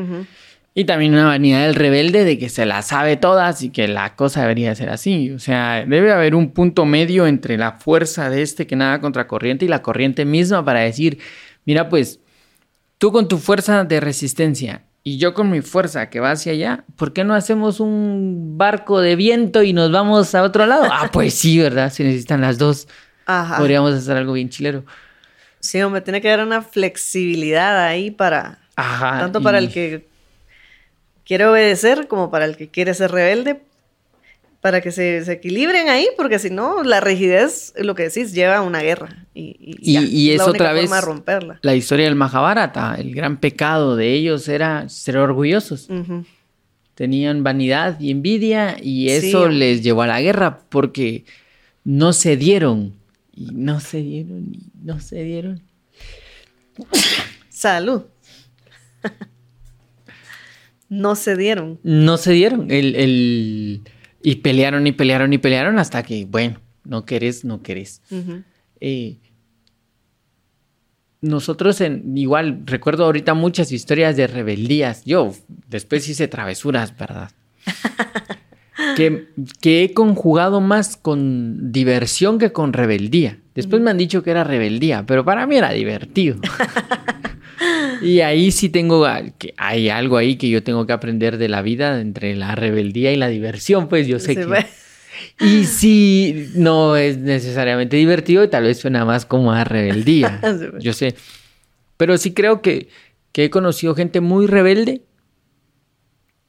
Y 0.78 0.84
también 0.84 1.14
una 1.14 1.24
vanidad 1.24 1.62
del 1.62 1.74
rebelde 1.74 2.26
de 2.26 2.38
que 2.38 2.50
se 2.50 2.66
la 2.66 2.82
sabe 2.82 3.16
todas 3.16 3.62
y 3.62 3.70
que 3.70 3.88
la 3.88 4.14
cosa 4.14 4.42
debería 4.42 4.74
ser 4.74 4.90
así. 4.90 5.30
O 5.30 5.38
sea, 5.38 5.86
debe 5.86 6.12
haber 6.12 6.34
un 6.34 6.50
punto 6.50 6.84
medio 6.84 7.26
entre 7.26 7.56
la 7.56 7.72
fuerza 7.72 8.28
de 8.28 8.42
este 8.42 8.66
que 8.66 8.76
nada 8.76 9.00
contra 9.00 9.26
corriente 9.26 9.64
y 9.64 9.68
la 9.68 9.80
corriente 9.80 10.26
misma 10.26 10.62
para 10.66 10.80
decir, 10.80 11.18
mira 11.64 11.88
pues, 11.88 12.20
tú 12.98 13.10
con 13.10 13.26
tu 13.26 13.38
fuerza 13.38 13.84
de 13.84 14.00
resistencia 14.00 14.82
y 15.02 15.16
yo 15.16 15.32
con 15.32 15.50
mi 15.50 15.62
fuerza 15.62 16.10
que 16.10 16.20
va 16.20 16.32
hacia 16.32 16.52
allá, 16.52 16.84
¿por 16.96 17.14
qué 17.14 17.24
no 17.24 17.32
hacemos 17.32 17.80
un 17.80 18.58
barco 18.58 19.00
de 19.00 19.16
viento 19.16 19.62
y 19.62 19.72
nos 19.72 19.90
vamos 19.90 20.34
a 20.34 20.42
otro 20.42 20.66
lado? 20.66 20.86
ah, 20.92 21.08
pues 21.10 21.32
sí, 21.32 21.58
¿verdad? 21.58 21.90
Si 21.90 22.04
necesitan 22.04 22.42
las 22.42 22.58
dos, 22.58 22.86
podríamos 23.56 23.94
hacer 23.94 24.18
algo 24.18 24.34
bien 24.34 24.50
chilero. 24.50 24.84
Sí, 25.58 25.80
hombre, 25.80 26.02
tiene 26.02 26.20
que 26.20 26.30
haber 26.30 26.46
una 26.46 26.60
flexibilidad 26.60 27.82
ahí 27.82 28.10
para... 28.10 28.58
tanto 28.74 29.40
para 29.40 29.56
el 29.56 29.72
que 29.72 30.14
quiere 31.26 31.46
obedecer 31.46 32.06
como 32.08 32.30
para 32.30 32.44
el 32.44 32.56
que 32.56 32.68
quiere 32.68 32.94
ser 32.94 33.10
rebelde, 33.10 33.60
para 34.60 34.80
que 34.80 34.90
se, 34.90 35.18
equilibren 35.30 35.88
ahí, 35.88 36.08
porque 36.16 36.38
si 36.38 36.50
no, 36.50 36.82
la 36.82 37.00
rigidez, 37.00 37.74
lo 37.76 37.94
que 37.94 38.04
decís, 38.04 38.32
lleva 38.32 38.56
a 38.56 38.62
una 38.62 38.80
guerra. 38.80 39.26
Y, 39.34 39.76
y, 39.80 40.30
es, 40.30 40.40
otra 40.40 40.72
vez 40.72 40.90
romperla. 41.02 41.58
la 41.62 41.74
historia 41.74 42.06
del 42.06 42.14
Mahabharata. 42.14 42.94
El 42.96 43.14
gran 43.14 43.38
pecado 43.38 43.96
de 43.96 44.14
ellos 44.14 44.48
era 44.48 44.88
ser 44.88 45.18
orgullosos. 45.18 45.88
Tenían 46.94 47.42
vanidad 47.42 48.00
y 48.00 48.10
envidia 48.10 48.76
y 48.82 49.10
eso 49.10 49.48
les 49.48 49.82
llevó 49.82 50.02
a 50.02 50.06
la 50.06 50.20
guerra 50.22 50.60
porque 50.68 51.26
no 51.84 52.12
se 52.12 52.36
dieron. 52.36 52.94
Y 53.34 53.50
no 53.52 53.80
se 53.80 53.98
dieron 53.98 54.54
y 54.54 54.70
no 54.82 54.98
se 54.98 55.22
dieron. 55.22 55.62
Salud. 57.50 58.02
no 60.88 61.16
se 61.16 61.37
dieron. 61.37 61.81
No 61.83 62.16
se 62.16 62.33
dieron. 62.33 62.70
el 62.70 63.83
y 64.27 64.35
pelearon 64.35 64.85
y 64.88 64.90
pelearon 64.90 65.33
y 65.33 65.38
pelearon 65.38 65.79
hasta 65.79 66.03
que, 66.03 66.25
bueno, 66.25 66.61
no 66.83 67.05
querés, 67.05 67.44
no 67.44 67.62
querés. 67.62 68.03
Eh, 68.81 69.18
nosotros 71.20 71.81
en, 71.81 72.18
igual 72.18 72.62
recuerdo 72.64 73.05
ahorita 73.05 73.35
muchas 73.35 73.70
historias 73.70 74.16
de 74.16 74.27
rebeldías. 74.27 75.05
Yo 75.05 75.33
después 75.68 76.09
hice 76.09 76.27
travesuras, 76.27 76.99
¿verdad? 76.99 77.31
que, 78.96 79.29
que, 79.61 79.85
he 79.85 79.94
conjugado 79.94 80.61
más 80.61 80.96
con 80.96 81.70
diversión 81.70 82.40
que 82.40 82.51
con 82.51 82.72
rebeldía. 82.72 83.38
Después 83.55 83.81
me 83.81 83.92
han 83.92 83.99
dicho 83.99 84.25
que 84.25 84.33
era 84.33 84.42
rebeldía, 84.42 85.07
pero 85.07 85.25
para 85.25 85.46
mí 85.46 85.57
era 85.57 85.70
divertido. 85.70 86.38
Y 88.06 88.20
ahí 88.20 88.50
sí 88.52 88.68
tengo, 88.68 89.04
que 89.38 89.54
hay 89.56 89.88
algo 89.88 90.16
ahí 90.16 90.36
que 90.36 90.48
yo 90.48 90.62
tengo 90.62 90.86
que 90.86 90.92
aprender 90.92 91.38
de 91.38 91.48
la 91.48 91.62
vida 91.62 92.00
entre 92.00 92.36
la 92.36 92.54
rebeldía 92.54 93.12
y 93.12 93.16
la 93.16 93.28
diversión, 93.28 93.88
pues 93.88 94.06
yo 94.06 94.18
sé 94.18 94.34
que... 94.36 94.66
Y 95.40 95.64
sí, 95.64 96.50
no 96.54 96.96
es 96.96 97.16
necesariamente 97.18 97.96
divertido, 97.96 98.48
tal 98.50 98.64
vez 98.64 98.78
suena 98.78 99.04
más 99.04 99.24
como 99.24 99.50
a 99.52 99.64
rebeldía. 99.64 100.40
Yo 100.80 100.92
sé. 100.92 101.14
Pero 101.96 102.18
sí 102.18 102.34
creo 102.34 102.60
que, 102.60 102.88
que 103.32 103.44
he 103.44 103.50
conocido 103.50 103.94
gente 103.94 104.20
muy 104.20 104.46
rebelde 104.46 105.02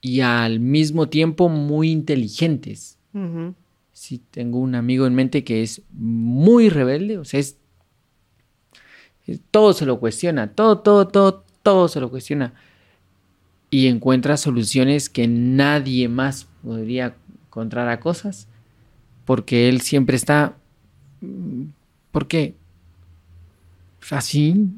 y 0.02 0.20
al 0.22 0.60
mismo 0.60 1.08
tiempo 1.08 1.48
muy 1.48 1.92
inteligentes. 1.92 2.98
Ujú. 3.14 3.56
Sí, 3.94 4.22
tengo 4.32 4.60
un 4.60 4.76
amigo 4.76 5.08
en 5.08 5.16
mente 5.16 5.44
que 5.46 5.64
es 5.64 5.82
muy 5.92 6.68
rebelde, 6.70 7.18
o 7.18 7.24
sea, 7.26 7.40
es- 7.40 7.58
todo 9.52 9.74
se 9.74 9.86
lo 9.86 10.00
cuestiona, 10.00 10.54
todo, 10.54 10.80
todo, 10.80 11.08
todo, 11.08 11.44
todo 11.68 11.90
se 11.90 12.00
lo 12.00 12.10
cuestiona. 12.10 12.54
Y 13.70 13.88
encuentra 13.88 14.38
soluciones 14.38 15.10
que 15.10 15.28
nadie 15.28 16.08
más 16.08 16.48
podría 16.64 17.14
encontrar 17.48 17.90
a 17.90 18.00
cosas, 18.00 18.48
porque 19.26 19.68
él 19.68 19.82
siempre 19.82 20.16
está, 20.16 20.54
mm, 21.20 21.64
¿por 22.14 22.30
qué? 22.30 22.56
Pues 24.00 24.14
Así, 24.14 24.70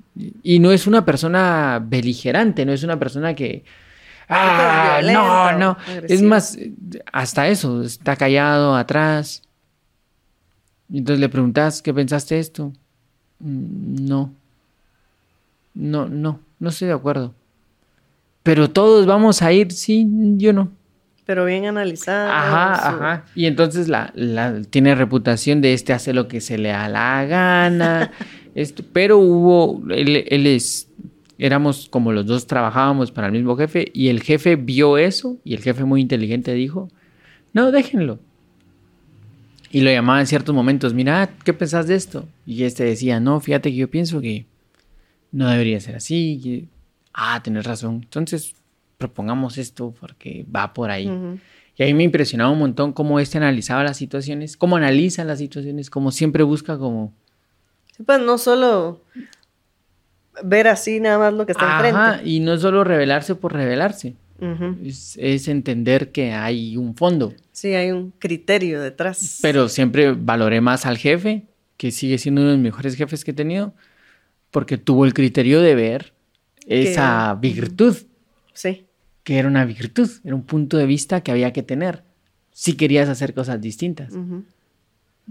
y 0.41 0.58
no 0.58 0.71
es 0.71 0.88
una 0.88 1.06
persona 1.06 1.80
beligerante, 1.86 2.65
no 2.65 2.73
es 2.73 2.82
una 2.82 2.97
persona 2.97 3.36
que... 3.36 3.63
Ah, 4.28 4.99
no, 5.04 5.56
no. 5.60 5.78
Es 6.08 6.23
más, 6.23 6.58
hasta 7.13 7.47
eso, 7.49 7.84
está 7.84 8.15
callado 8.15 8.75
atrás. 8.75 9.43
Y 10.89 10.97
Entonces 10.97 11.19
le 11.19 11.30
preguntas, 11.30 11.84
¿qué 11.84 11.93
pensaste 11.93 12.39
esto? 12.39 12.73
"Mm, 13.39 14.08
No. 14.08 14.34
No, 15.75 16.08
no, 16.10 16.39
no 16.60 16.69
estoy 16.69 16.88
de 16.89 16.93
acuerdo. 16.93 17.34
Pero 18.43 18.69
todos 18.69 19.06
vamos 19.06 19.41
a 19.41 19.52
ir, 19.52 19.72
sí, 19.72 20.08
yo 20.38 20.54
no. 20.54 20.69
Pero 21.26 21.45
bien 21.45 21.65
analizado. 21.65 22.32
Ajá, 22.32 22.74
ajá. 22.89 23.26
Y 23.36 23.45
entonces 23.45 23.88
la, 23.88 24.12
la- 24.15 24.62
tiene 24.63 24.95
reputación 24.95 25.62
de 25.62 25.74
este 25.74 25.93
hace 25.93 26.13
lo 26.13 26.28
que 26.28 26.41
se 26.41 26.58
le 26.58 26.69
da 26.69 26.89
la 26.89 27.26
gana. 27.26 28.12
esto, 28.56 28.84
pero 28.91 29.19
hubo, 29.19 29.84
él, 29.91 30.26
él 30.28 30.48
es, 30.48 30.89
éramos 31.38 31.88
como 31.89 32.12
los 32.12 32.26
dos 32.26 32.48
trabajábamos 32.48 33.12
para 33.12 33.28
el 33.28 33.34
mismo 33.34 33.56
jefe 33.56 33.91
y 33.93 34.08
el 34.08 34.22
jefe 34.24 34.56
vio 34.56 34.98
eso 34.98 35.38
y 35.43 35.54
el 35.54 35.62
jefe 35.62 35.84
muy 35.84 36.02
inteligente 36.02 36.54
dijo, 36.54 36.89
no, 37.54 37.72
déjenlo. 37.72 38.19
Y 39.72 39.82
lo 39.82 39.91
llamaba 39.91 40.19
en 40.19 40.26
ciertos 40.28 40.56
momentos, 40.56 40.95
mira, 40.95 41.30
¿qué 41.45 41.54
pensás 41.54 41.86
de 41.88 41.93
esto? 41.93 42.26
Y 42.48 42.63
este 42.63 42.86
decía, 42.86 43.19
no, 43.19 43.39
fíjate 43.39 43.69
que 43.69 43.76
yo 43.76 43.88
pienso 43.88 44.19
que 44.19 44.48
no 45.31 45.49
debería 45.49 45.79
ser 45.79 45.95
así. 45.95 46.39
que- 46.43 46.67
ah, 47.13 47.41
tenés 47.43 47.65
razón. 47.65 48.01
Entonces, 48.03 48.53
propongamos 48.97 49.57
esto 49.57 49.93
porque 49.99 50.45
va 50.53 50.73
por 50.73 50.89
ahí. 50.91 51.09
Y 51.77 51.83
a 51.83 51.85
mí 51.85 51.93
me 51.93 52.03
impresionaba 52.03 52.49
un 52.51 52.59
montón 52.59 52.91
cómo 52.93 53.19
este 53.19 53.37
analizaba 53.37 53.83
las 53.83 53.97
situaciones, 53.97 54.57
cómo 54.57 54.75
analiza 54.77 55.23
las 55.23 55.39
situaciones, 55.39 55.89
cómo 55.89 56.11
siempre 56.11 56.43
busca 56.43 56.77
como... 56.77 57.13
Sí, 57.95 58.03
pues 58.03 58.19
no 58.21 58.37
solo 58.37 59.01
ver 60.43 60.67
así 60.67 60.99
nada 60.99 61.17
más 61.19 61.33
lo 61.33 61.45
que 61.45 61.51
está 61.53 61.77
Ajá, 61.79 61.87
enfrente. 62.15 62.29
y 62.29 62.39
no 62.39 62.57
solo 62.57 62.83
revelarse 62.83 63.35
por 63.35 63.53
revelarse, 63.53 64.15
es, 64.83 65.17
es 65.21 65.47
entender 65.49 66.11
que 66.13 66.31
hay 66.33 66.77
un 66.77 66.95
fondo. 66.95 67.33
Sí, 67.51 67.73
hay 67.73 67.91
un 67.91 68.11
criterio 68.19 68.81
detrás. 68.81 69.39
Pero 69.41 69.67
siempre 69.67 70.13
valoré 70.13 70.61
más 70.61 70.85
al 70.85 70.97
jefe, 70.97 71.43
que 71.75 71.91
sigue 71.91 72.17
siendo 72.17 72.41
uno 72.41 72.51
de 72.51 72.55
los 72.57 72.63
mejores 72.63 72.95
jefes 72.95 73.25
que 73.25 73.31
he 73.31 73.33
tenido, 73.33 73.73
porque 74.51 74.77
tuvo 74.77 75.05
el 75.05 75.13
criterio 75.13 75.62
de 75.62 75.75
ver 75.75 76.13
esa 76.65 77.33
virtud, 77.35 77.95
Sí. 78.53 78.85
que 79.23 79.38
era 79.38 79.47
una 79.47 79.65
virtud, 79.65 80.09
era 80.23 80.35
un 80.35 80.43
punto 80.43 80.77
de 80.77 80.85
vista 80.85 81.21
que 81.21 81.31
había 81.31 81.53
que 81.53 81.63
tener 81.63 82.03
si 82.51 82.73
querías 82.73 83.07
hacer 83.09 83.33
cosas 83.33 83.62
distintas. 83.62 84.13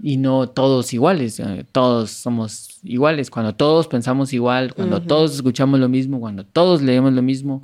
Y 0.01 0.17
no 0.17 0.49
todos 0.49 0.93
iguales, 0.95 1.41
eh, 1.41 1.67
todos 1.73 2.11
somos 2.13 2.79
iguales, 2.85 3.31
cuando 3.31 3.55
todos 3.55 3.89
pensamos 3.89 4.33
igual, 4.33 4.73
cuando 4.75 5.03
todos 5.03 5.35
escuchamos 5.35 5.81
lo 5.81 5.89
mismo, 5.89 6.21
cuando 6.21 6.45
todos 6.47 6.83
leemos 6.83 7.13
lo 7.13 7.23
mismo, 7.23 7.63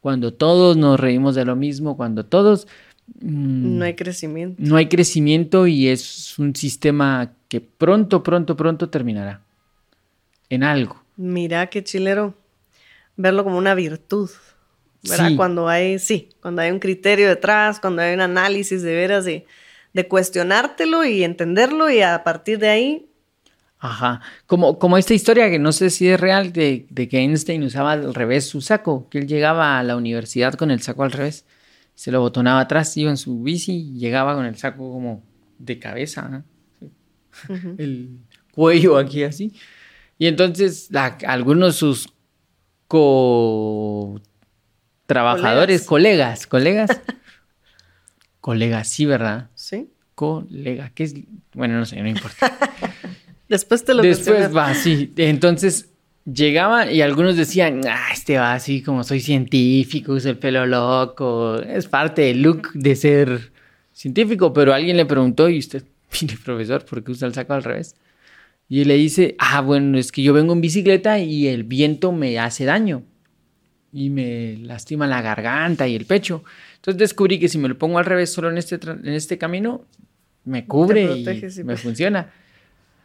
cuando 0.00 0.32
todos 0.32 0.76
nos 0.76 1.00
reímos 1.00 1.34
de 1.34 1.44
lo 1.46 1.56
mismo, 1.56 1.96
cuando 1.96 2.24
todos... 2.26 2.66
mm, 3.20 3.78
No 3.78 3.84
hay 3.86 3.94
crecimiento. 3.94 4.56
no 4.62 4.76
hay 4.76 4.86
crecimiento 4.88 5.66
y 5.66 5.88
es 5.88 6.38
un 6.38 6.54
sistema 6.54 7.32
que 7.48 7.60
pronto, 7.62 8.22
pronto, 8.22 8.56
pronto 8.56 8.90
terminará 8.90 9.40
en 10.50 10.62
algo. 10.62 11.02
Mira 11.16 11.68
qué 11.68 11.82
chilero 11.82 12.34
verlo 13.16 13.44
como 13.44 13.58
una 13.58 13.74
virtud. 13.74 14.30
¿Verdad? 15.02 15.28
Sí. 15.28 15.36
Cuando 15.36 15.66
hay, 15.68 15.98
sí, 15.98 16.28
cuando 16.42 16.60
hay 16.60 16.70
un 16.70 16.78
criterio 16.78 17.28
detrás, 17.28 17.80
cuando 17.80 18.02
hay 18.02 18.12
un 18.12 18.20
análisis 18.20 18.82
de 18.82 18.94
veras 18.94 19.24
de, 19.24 19.46
de 19.94 20.08
cuestionártelo 20.08 21.04
y 21.06 21.24
entenderlo 21.24 21.88
y 21.88 22.02
a 22.02 22.22
partir 22.22 22.58
de 22.58 22.68
ahí, 22.68 23.06
Ajá, 23.82 24.20
como, 24.46 24.78
como 24.78 24.98
esta 24.98 25.14
historia 25.14 25.48
que 25.48 25.58
no 25.58 25.72
sé 25.72 25.88
si 25.88 26.06
es 26.06 26.20
real 26.20 26.52
de, 26.52 26.86
de 26.90 27.08
que 27.08 27.16
Einstein 27.18 27.62
usaba 27.62 27.92
al 27.92 28.12
revés 28.12 28.46
su 28.46 28.60
saco, 28.60 29.08
que 29.08 29.16
él 29.16 29.26
llegaba 29.26 29.78
a 29.78 29.82
la 29.82 29.96
universidad 29.96 30.52
con 30.52 30.70
el 30.70 30.82
saco 30.82 31.02
al 31.02 31.12
revés, 31.12 31.46
se 31.94 32.12
lo 32.12 32.20
botonaba 32.20 32.60
atrás, 32.60 32.94
iba 32.98 33.08
en 33.10 33.16
su 33.16 33.42
bici 33.42 33.72
y 33.72 33.98
llegaba 33.98 34.34
con 34.34 34.44
el 34.44 34.58
saco 34.58 34.92
como 34.92 35.22
de 35.58 35.78
cabeza, 35.78 36.44
¿eh? 36.82 36.88
el 37.78 38.18
cuello 38.52 38.98
aquí 38.98 39.24
así. 39.24 39.54
Y 40.20 40.26
entonces 40.26 40.88
la- 40.90 41.16
algunos 41.26 41.74
de 41.74 41.78
sus 41.78 42.10
co 42.86 44.20
trabajadores, 45.06 45.84
colegas, 45.84 46.46
colegas, 46.46 46.90
colegas, 48.40 48.86
sí, 48.88 49.06
¿verdad? 49.06 49.48
sí. 49.54 49.88
Colega, 50.14 50.92
¿qué 50.94 51.04
es? 51.04 51.14
Bueno, 51.54 51.78
no 51.78 51.86
sé, 51.86 52.02
no 52.02 52.08
importa. 52.10 52.52
Después 53.48 53.82
te 53.82 53.94
lo 53.94 54.02
Después 54.02 54.54
va 54.54 54.66
así. 54.68 55.10
Entonces 55.16 55.88
llegaba 56.30 56.92
y 56.92 57.00
algunos 57.00 57.36
decían, 57.38 57.80
ah, 57.88 58.08
este 58.12 58.36
va 58.36 58.52
así 58.52 58.82
como 58.82 59.02
soy 59.02 59.20
científico, 59.20 60.12
uso 60.12 60.28
el 60.28 60.36
pelo 60.36 60.66
loco. 60.66 61.56
Es 61.62 61.88
parte 61.88 62.20
del 62.20 62.42
look 62.42 62.70
de 62.74 62.94
ser 62.96 63.52
científico, 63.94 64.52
pero 64.52 64.74
alguien 64.74 64.98
le 64.98 65.06
preguntó, 65.06 65.48
¿y 65.48 65.58
usted, 65.58 65.82
mire, 66.20 66.36
profesor, 66.44 66.84
por 66.84 67.02
qué 67.02 67.12
usa 67.12 67.26
el 67.26 67.32
saco 67.32 67.54
al 67.54 67.64
revés? 67.64 67.96
Y 68.70 68.84
le 68.84 68.94
dice, 68.94 69.34
ah, 69.38 69.60
bueno, 69.60 69.98
es 69.98 70.12
que 70.12 70.22
yo 70.22 70.32
vengo 70.32 70.52
en 70.54 70.60
bicicleta 70.60 71.18
y 71.18 71.48
el 71.48 71.64
viento 71.64 72.12
me 72.12 72.38
hace 72.38 72.64
daño 72.64 73.02
y 73.92 74.10
me 74.10 74.56
lastima 74.58 75.06
la 75.06 75.20
garganta 75.20 75.88
y 75.88 75.96
el 75.96 76.06
pecho. 76.06 76.44
Entonces 76.76 76.98
descubrí 76.98 77.38
que 77.38 77.48
si 77.48 77.58
me 77.58 77.68
lo 77.68 77.76
pongo 77.76 77.98
al 77.98 78.04
revés 78.04 78.32
solo 78.32 78.48
en 78.48 78.58
este, 78.58 78.78
en 78.84 79.08
este 79.08 79.38
camino, 79.38 79.84
me 80.44 80.66
cubre 80.66 81.06
proteges, 81.06 81.58
y 81.58 81.64
me 81.64 81.72
pues. 81.72 81.80
funciona. 81.80 82.30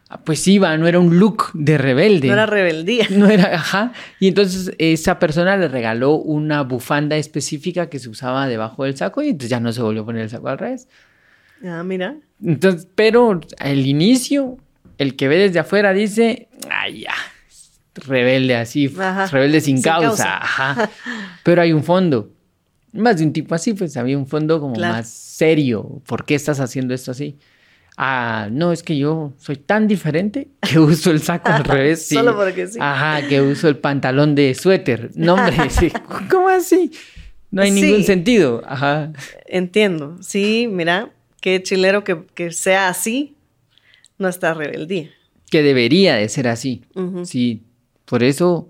Ah, 0.07 0.21
Pues 0.23 0.45
va, 0.61 0.77
no 0.77 0.87
era 0.87 0.99
un 0.99 1.17
look 1.17 1.49
de 1.55 1.79
rebelde. 1.79 2.27
No 2.27 2.33
era 2.33 2.45
rebeldía. 2.45 3.07
No 3.11 3.27
era, 3.27 3.55
ajá. 3.55 3.91
Y 4.19 4.27
entonces 4.27 4.71
esa 4.77 5.17
persona 5.17 5.57
le 5.57 5.67
regaló 5.67 6.13
una 6.13 6.61
bufanda 6.61 7.17
específica 7.17 7.89
que 7.89 7.97
se 7.97 8.09
usaba 8.09 8.47
debajo 8.47 8.83
del 8.83 8.95
saco 8.95 9.23
y 9.23 9.29
entonces 9.29 9.49
ya 9.49 9.59
no 9.59 9.73
se 9.73 9.81
volvió 9.81 10.03
a 10.03 10.05
poner 10.05 10.21
el 10.21 10.29
saco 10.29 10.47
al 10.47 10.59
revés. 10.59 10.87
Ah, 11.63 11.83
mira. 11.83 12.17
Entonces, 12.43 12.87
pero 12.93 13.41
al 13.57 13.87
inicio, 13.87 14.57
el 14.97 15.15
que 15.15 15.27
ve 15.27 15.37
desde 15.37 15.59
afuera 15.59 15.93
dice, 15.93 16.47
ay, 16.69 17.01
ya, 17.01 17.13
rebelde 17.95 18.55
así, 18.55 18.93
Ajá, 18.99 19.27
rebelde 19.27 19.61
sin, 19.61 19.77
sin 19.77 19.83
causa. 19.83 20.07
causa. 20.09 20.37
Ajá. 20.37 20.89
Pero 21.43 21.61
hay 21.61 21.71
un 21.73 21.83
fondo. 21.83 22.31
Más 22.91 23.17
de 23.17 23.25
un 23.25 23.33
tipo 23.33 23.53
así, 23.55 23.73
pues 23.73 23.97
había 23.97 24.17
un 24.17 24.27
fondo 24.27 24.59
como 24.59 24.73
Claro. 24.75 24.93
más 24.95 25.09
serio. 25.09 26.01
¿Por 26.07 26.25
qué 26.25 26.35
estás 26.35 26.59
haciendo 26.59 26.93
esto 26.93 27.11
así? 27.11 27.37
Ah, 27.97 28.49
no, 28.51 28.71
es 28.73 28.83
que 28.83 28.97
yo 28.97 29.33
soy 29.37 29.55
tan 29.57 29.87
diferente 29.87 30.49
que 30.61 30.79
uso 30.79 31.11
el 31.11 31.21
saco 31.21 31.49
al 31.49 31.63
revés. 31.63 32.07
sí. 32.07 32.15
Solo 32.15 32.35
porque 32.35 32.67
sí. 32.67 32.77
Ajá, 32.81 33.25
que 33.27 33.41
uso 33.41 33.67
el 33.69 33.77
pantalón 33.77 34.35
de 34.35 34.53
suéter. 34.55 35.11
No, 35.15 35.33
hombre, 35.35 35.69
sí. 35.69 35.91
¿cómo 36.29 36.49
así? 36.49 36.91
No 37.51 37.61
hay 37.61 37.71
ningún 37.71 38.03
sentido. 38.03 38.61
Ajá. 38.65 39.11
Entiendo. 39.45 40.17
Sí, 40.21 40.67
mira, 40.69 41.09
qué 41.41 41.61
chilero 41.63 42.03
que, 42.03 42.23
que 42.33 42.51
sea 42.51 42.89
así 42.89 43.34
nuestra 44.17 44.53
rebeldía. 44.53 45.09
Que 45.49 45.61
debería 45.63 46.15
de 46.15 46.27
ser 46.29 46.47
así. 46.47 46.81
Sí, 47.23 47.61
por 48.05 48.23
eso 48.23 48.69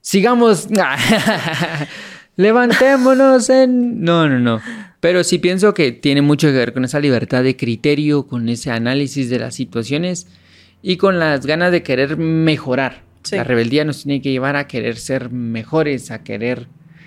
sigamos. 0.00 0.68
Levantémonos 2.36 3.48
en. 3.50 4.02
No, 4.02 4.28
no, 4.28 4.38
no. 4.38 4.60
Pero 5.00 5.24
sí 5.24 5.38
pienso 5.38 5.72
que 5.74 5.92
tiene 5.92 6.22
mucho 6.22 6.48
que 6.48 6.54
ver 6.54 6.72
con 6.72 6.84
esa 6.84 7.00
libertad 7.00 7.42
de 7.42 7.56
criterio, 7.56 8.26
con 8.26 8.48
ese 8.48 8.70
análisis 8.70 9.30
de 9.30 9.38
las 9.38 9.54
situaciones 9.54 10.26
y 10.82 10.96
con 10.96 11.18
las 11.18 11.46
ganas 11.46 11.72
de 11.72 11.82
querer 11.82 12.16
mejorar. 12.16 13.02
Sí. 13.22 13.36
La 13.36 13.44
rebeldía 13.44 13.84
nos 13.84 14.02
tiene 14.04 14.20
que 14.22 14.30
llevar 14.30 14.56
a 14.56 14.66
querer 14.68 14.96
ser 14.96 15.30
mejores, 15.30 16.10
a 16.10 16.22
querer 16.22 16.66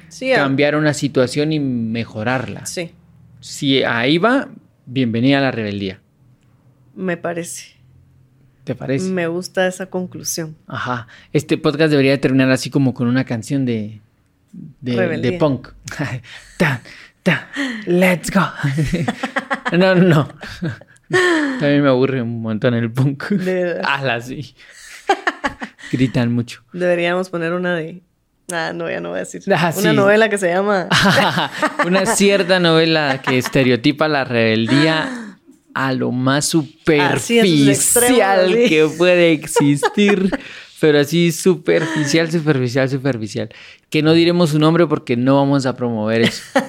Sí, 0.10 0.32
cambiar 0.34 0.76
una 0.76 0.94
situación 0.96 1.54
y 1.54 1.60
mejorarla. 1.60 2.66
sí, 2.66 2.92
Si 3.42 3.84
ahí 3.84 4.18
va, 4.18 4.50
bienvenida 4.88 5.38
a 5.38 5.42
la 5.42 5.52
rebeldía. 5.52 6.02
Me 6.96 7.18
parece. 7.18 7.76
¿Te 8.64 8.76
parece? 8.76 9.10
Me 9.10 9.28
gusta 9.28 9.68
esa 9.68 9.88
conclusión. 9.88 10.56
Ajá. 10.68 11.08
Este 11.34 11.58
podcast 11.58 11.90
debería 11.90 12.20
terminar 12.22 12.52
así 12.52 12.70
como 12.70 12.94
con 12.94 13.08
una 13.08 13.26
canción 13.26 13.66
de, 13.66 14.02
de, 14.82 15.38
punk. 15.40 15.70
tan, 16.58 16.82
tan, 17.24 17.30
Grita, 17.30 17.48
let's 17.86 18.32
go. 18.32 18.42
no, 19.78 19.96
no, 19.96 20.04
no. 20.04 20.30
También 21.60 21.82
me 21.84 21.90
aburre 21.90 22.22
un 22.22 22.42
montón 22.42 22.74
el 22.74 22.92
punk. 22.92 23.30
De 23.30 23.64
verdad. 23.64 23.84
Ala, 23.86 24.22
sí. 24.22 24.56
Gritan 25.92 26.32
mucho. 26.34 26.64
Deberíamos 26.74 27.30
poner 27.30 27.54
una 27.54 27.76
de. 27.76 28.02
Ah, 28.52 28.72
no, 28.74 28.90
ya 28.90 29.00
no 29.00 29.10
voy 29.10 29.18
a 29.18 29.20
decir. 29.20 29.42
Ah, 29.54 29.74
una 29.78 29.92
sí. 29.92 29.96
novela 29.96 30.30
que 30.30 30.38
se 30.38 30.50
llama. 30.50 30.88
Una 31.86 32.06
cierta 32.06 32.60
novela 32.60 33.22
que 33.24 33.38
estereotipa 33.38 34.08
la 34.08 34.24
rebeldía 34.24 35.29
a 35.74 35.94
lo 35.94 36.12
más 36.12 36.46
superficial 36.46 38.54
que 38.54 38.90
puede 38.98 39.32
existir. 39.32 40.30
Pero 40.80 41.00
así 41.00 41.32
superficial, 41.32 42.32
superficial, 42.32 42.90
superficial. 42.90 43.50
Que 43.90 44.02
no 44.02 44.14
diremos 44.14 44.52
su 44.52 44.60
nombre 44.60 44.88
porque 44.88 45.18
no 45.18 45.36
vamos 45.36 45.66
a 45.66 45.76
promover 45.76 46.22
eso. 46.22 46.44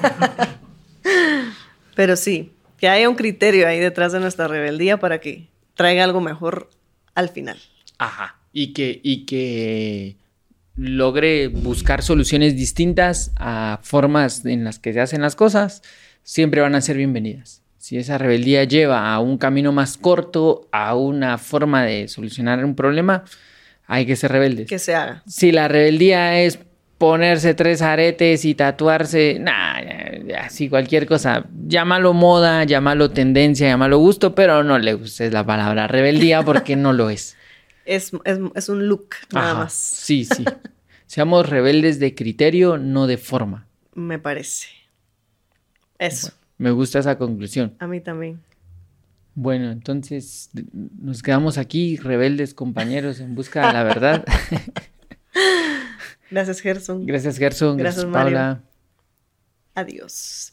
Pero 1.94 2.16
sí, 2.16 2.52
que 2.78 2.88
haya 2.88 3.08
un 3.08 3.14
criterio 3.14 3.68
ahí 3.68 3.78
detrás 3.78 4.12
de 4.12 4.20
nuestra 4.20 4.48
rebeldía 4.48 4.98
para 4.98 5.20
que 5.20 5.48
traiga 5.74 6.02
algo 6.02 6.20
mejor 6.20 6.70
al 7.14 7.28
final. 7.28 7.58
Ajá. 7.98 8.40
Y 8.52 8.72
que, 8.72 9.00
y 9.04 9.26
que 9.26 10.16
logre 10.76 11.48
buscar 11.48 12.02
soluciones 12.02 12.56
distintas 12.56 13.32
a 13.36 13.80
formas 13.82 14.44
en 14.44 14.64
las 14.64 14.78
que 14.78 14.92
se 14.92 15.00
hacen 15.00 15.20
las 15.20 15.36
cosas, 15.36 15.82
siempre 16.22 16.62
van 16.62 16.74
a 16.74 16.80
ser 16.80 16.96
bienvenidas. 16.96 17.62
Si 17.80 17.96
esa 17.96 18.18
rebeldía 18.18 18.64
lleva 18.64 19.10
a 19.10 19.20
un 19.20 19.38
camino 19.38 19.72
más 19.72 19.96
corto, 19.96 20.68
a 20.70 20.94
una 20.94 21.38
forma 21.38 21.82
de 21.82 22.08
solucionar 22.08 22.62
un 22.62 22.74
problema, 22.74 23.24
hay 23.86 24.04
que 24.04 24.16
ser 24.16 24.32
rebeldes. 24.32 24.68
Que 24.68 24.78
se 24.78 24.94
haga. 24.94 25.22
Si 25.26 25.50
la 25.50 25.66
rebeldía 25.66 26.40
es 26.42 26.58
ponerse 26.98 27.54
tres 27.54 27.80
aretes 27.80 28.44
y 28.44 28.54
tatuarse, 28.54 29.38
nah, 29.40 29.80
ya, 29.80 30.18
ya, 30.26 30.50
sí, 30.50 30.68
cualquier 30.68 31.06
cosa, 31.06 31.46
llámalo 31.66 32.12
moda, 32.12 32.64
llámalo 32.64 33.12
tendencia, 33.12 33.68
llámalo 33.68 33.96
gusto, 33.96 34.34
pero 34.34 34.62
no 34.62 34.78
le 34.78 34.94
uses 34.94 35.32
la 35.32 35.46
palabra 35.46 35.86
rebeldía 35.86 36.42
porque 36.42 36.76
no 36.76 36.92
lo 36.92 37.08
es. 37.08 37.34
Es, 37.86 38.12
es, 38.24 38.38
es 38.54 38.68
un 38.68 38.86
look, 38.86 39.08
nada 39.32 39.52
Ajá, 39.52 39.58
más. 39.60 39.72
Sí, 39.72 40.26
sí. 40.26 40.44
Seamos 41.06 41.48
rebeldes 41.48 41.98
de 41.98 42.14
criterio, 42.14 42.76
no 42.76 43.06
de 43.06 43.16
forma. 43.16 43.66
Me 43.94 44.18
parece. 44.18 44.68
Eso. 45.98 46.30
Me 46.60 46.70
gusta 46.72 46.98
esa 46.98 47.16
conclusión. 47.16 47.74
A 47.78 47.86
mí 47.86 48.02
también. 48.02 48.38
Bueno, 49.34 49.70
entonces 49.70 50.50
nos 51.00 51.22
quedamos 51.22 51.56
aquí, 51.56 51.96
rebeldes 51.96 52.52
compañeros, 52.52 53.20
en 53.20 53.34
busca 53.34 53.68
de 53.68 53.72
la 53.72 53.82
verdad. 53.82 54.26
Gracias, 56.30 56.60
Gerson. 56.60 57.06
gracias, 57.06 57.38
Gerson. 57.38 57.78
Gracias, 57.78 58.04
Gracias, 58.04 58.12
Mario. 58.12 58.36
Paula. 58.36 58.60
Adiós. 59.74 60.52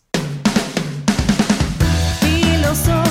Filosofía. 2.22 3.07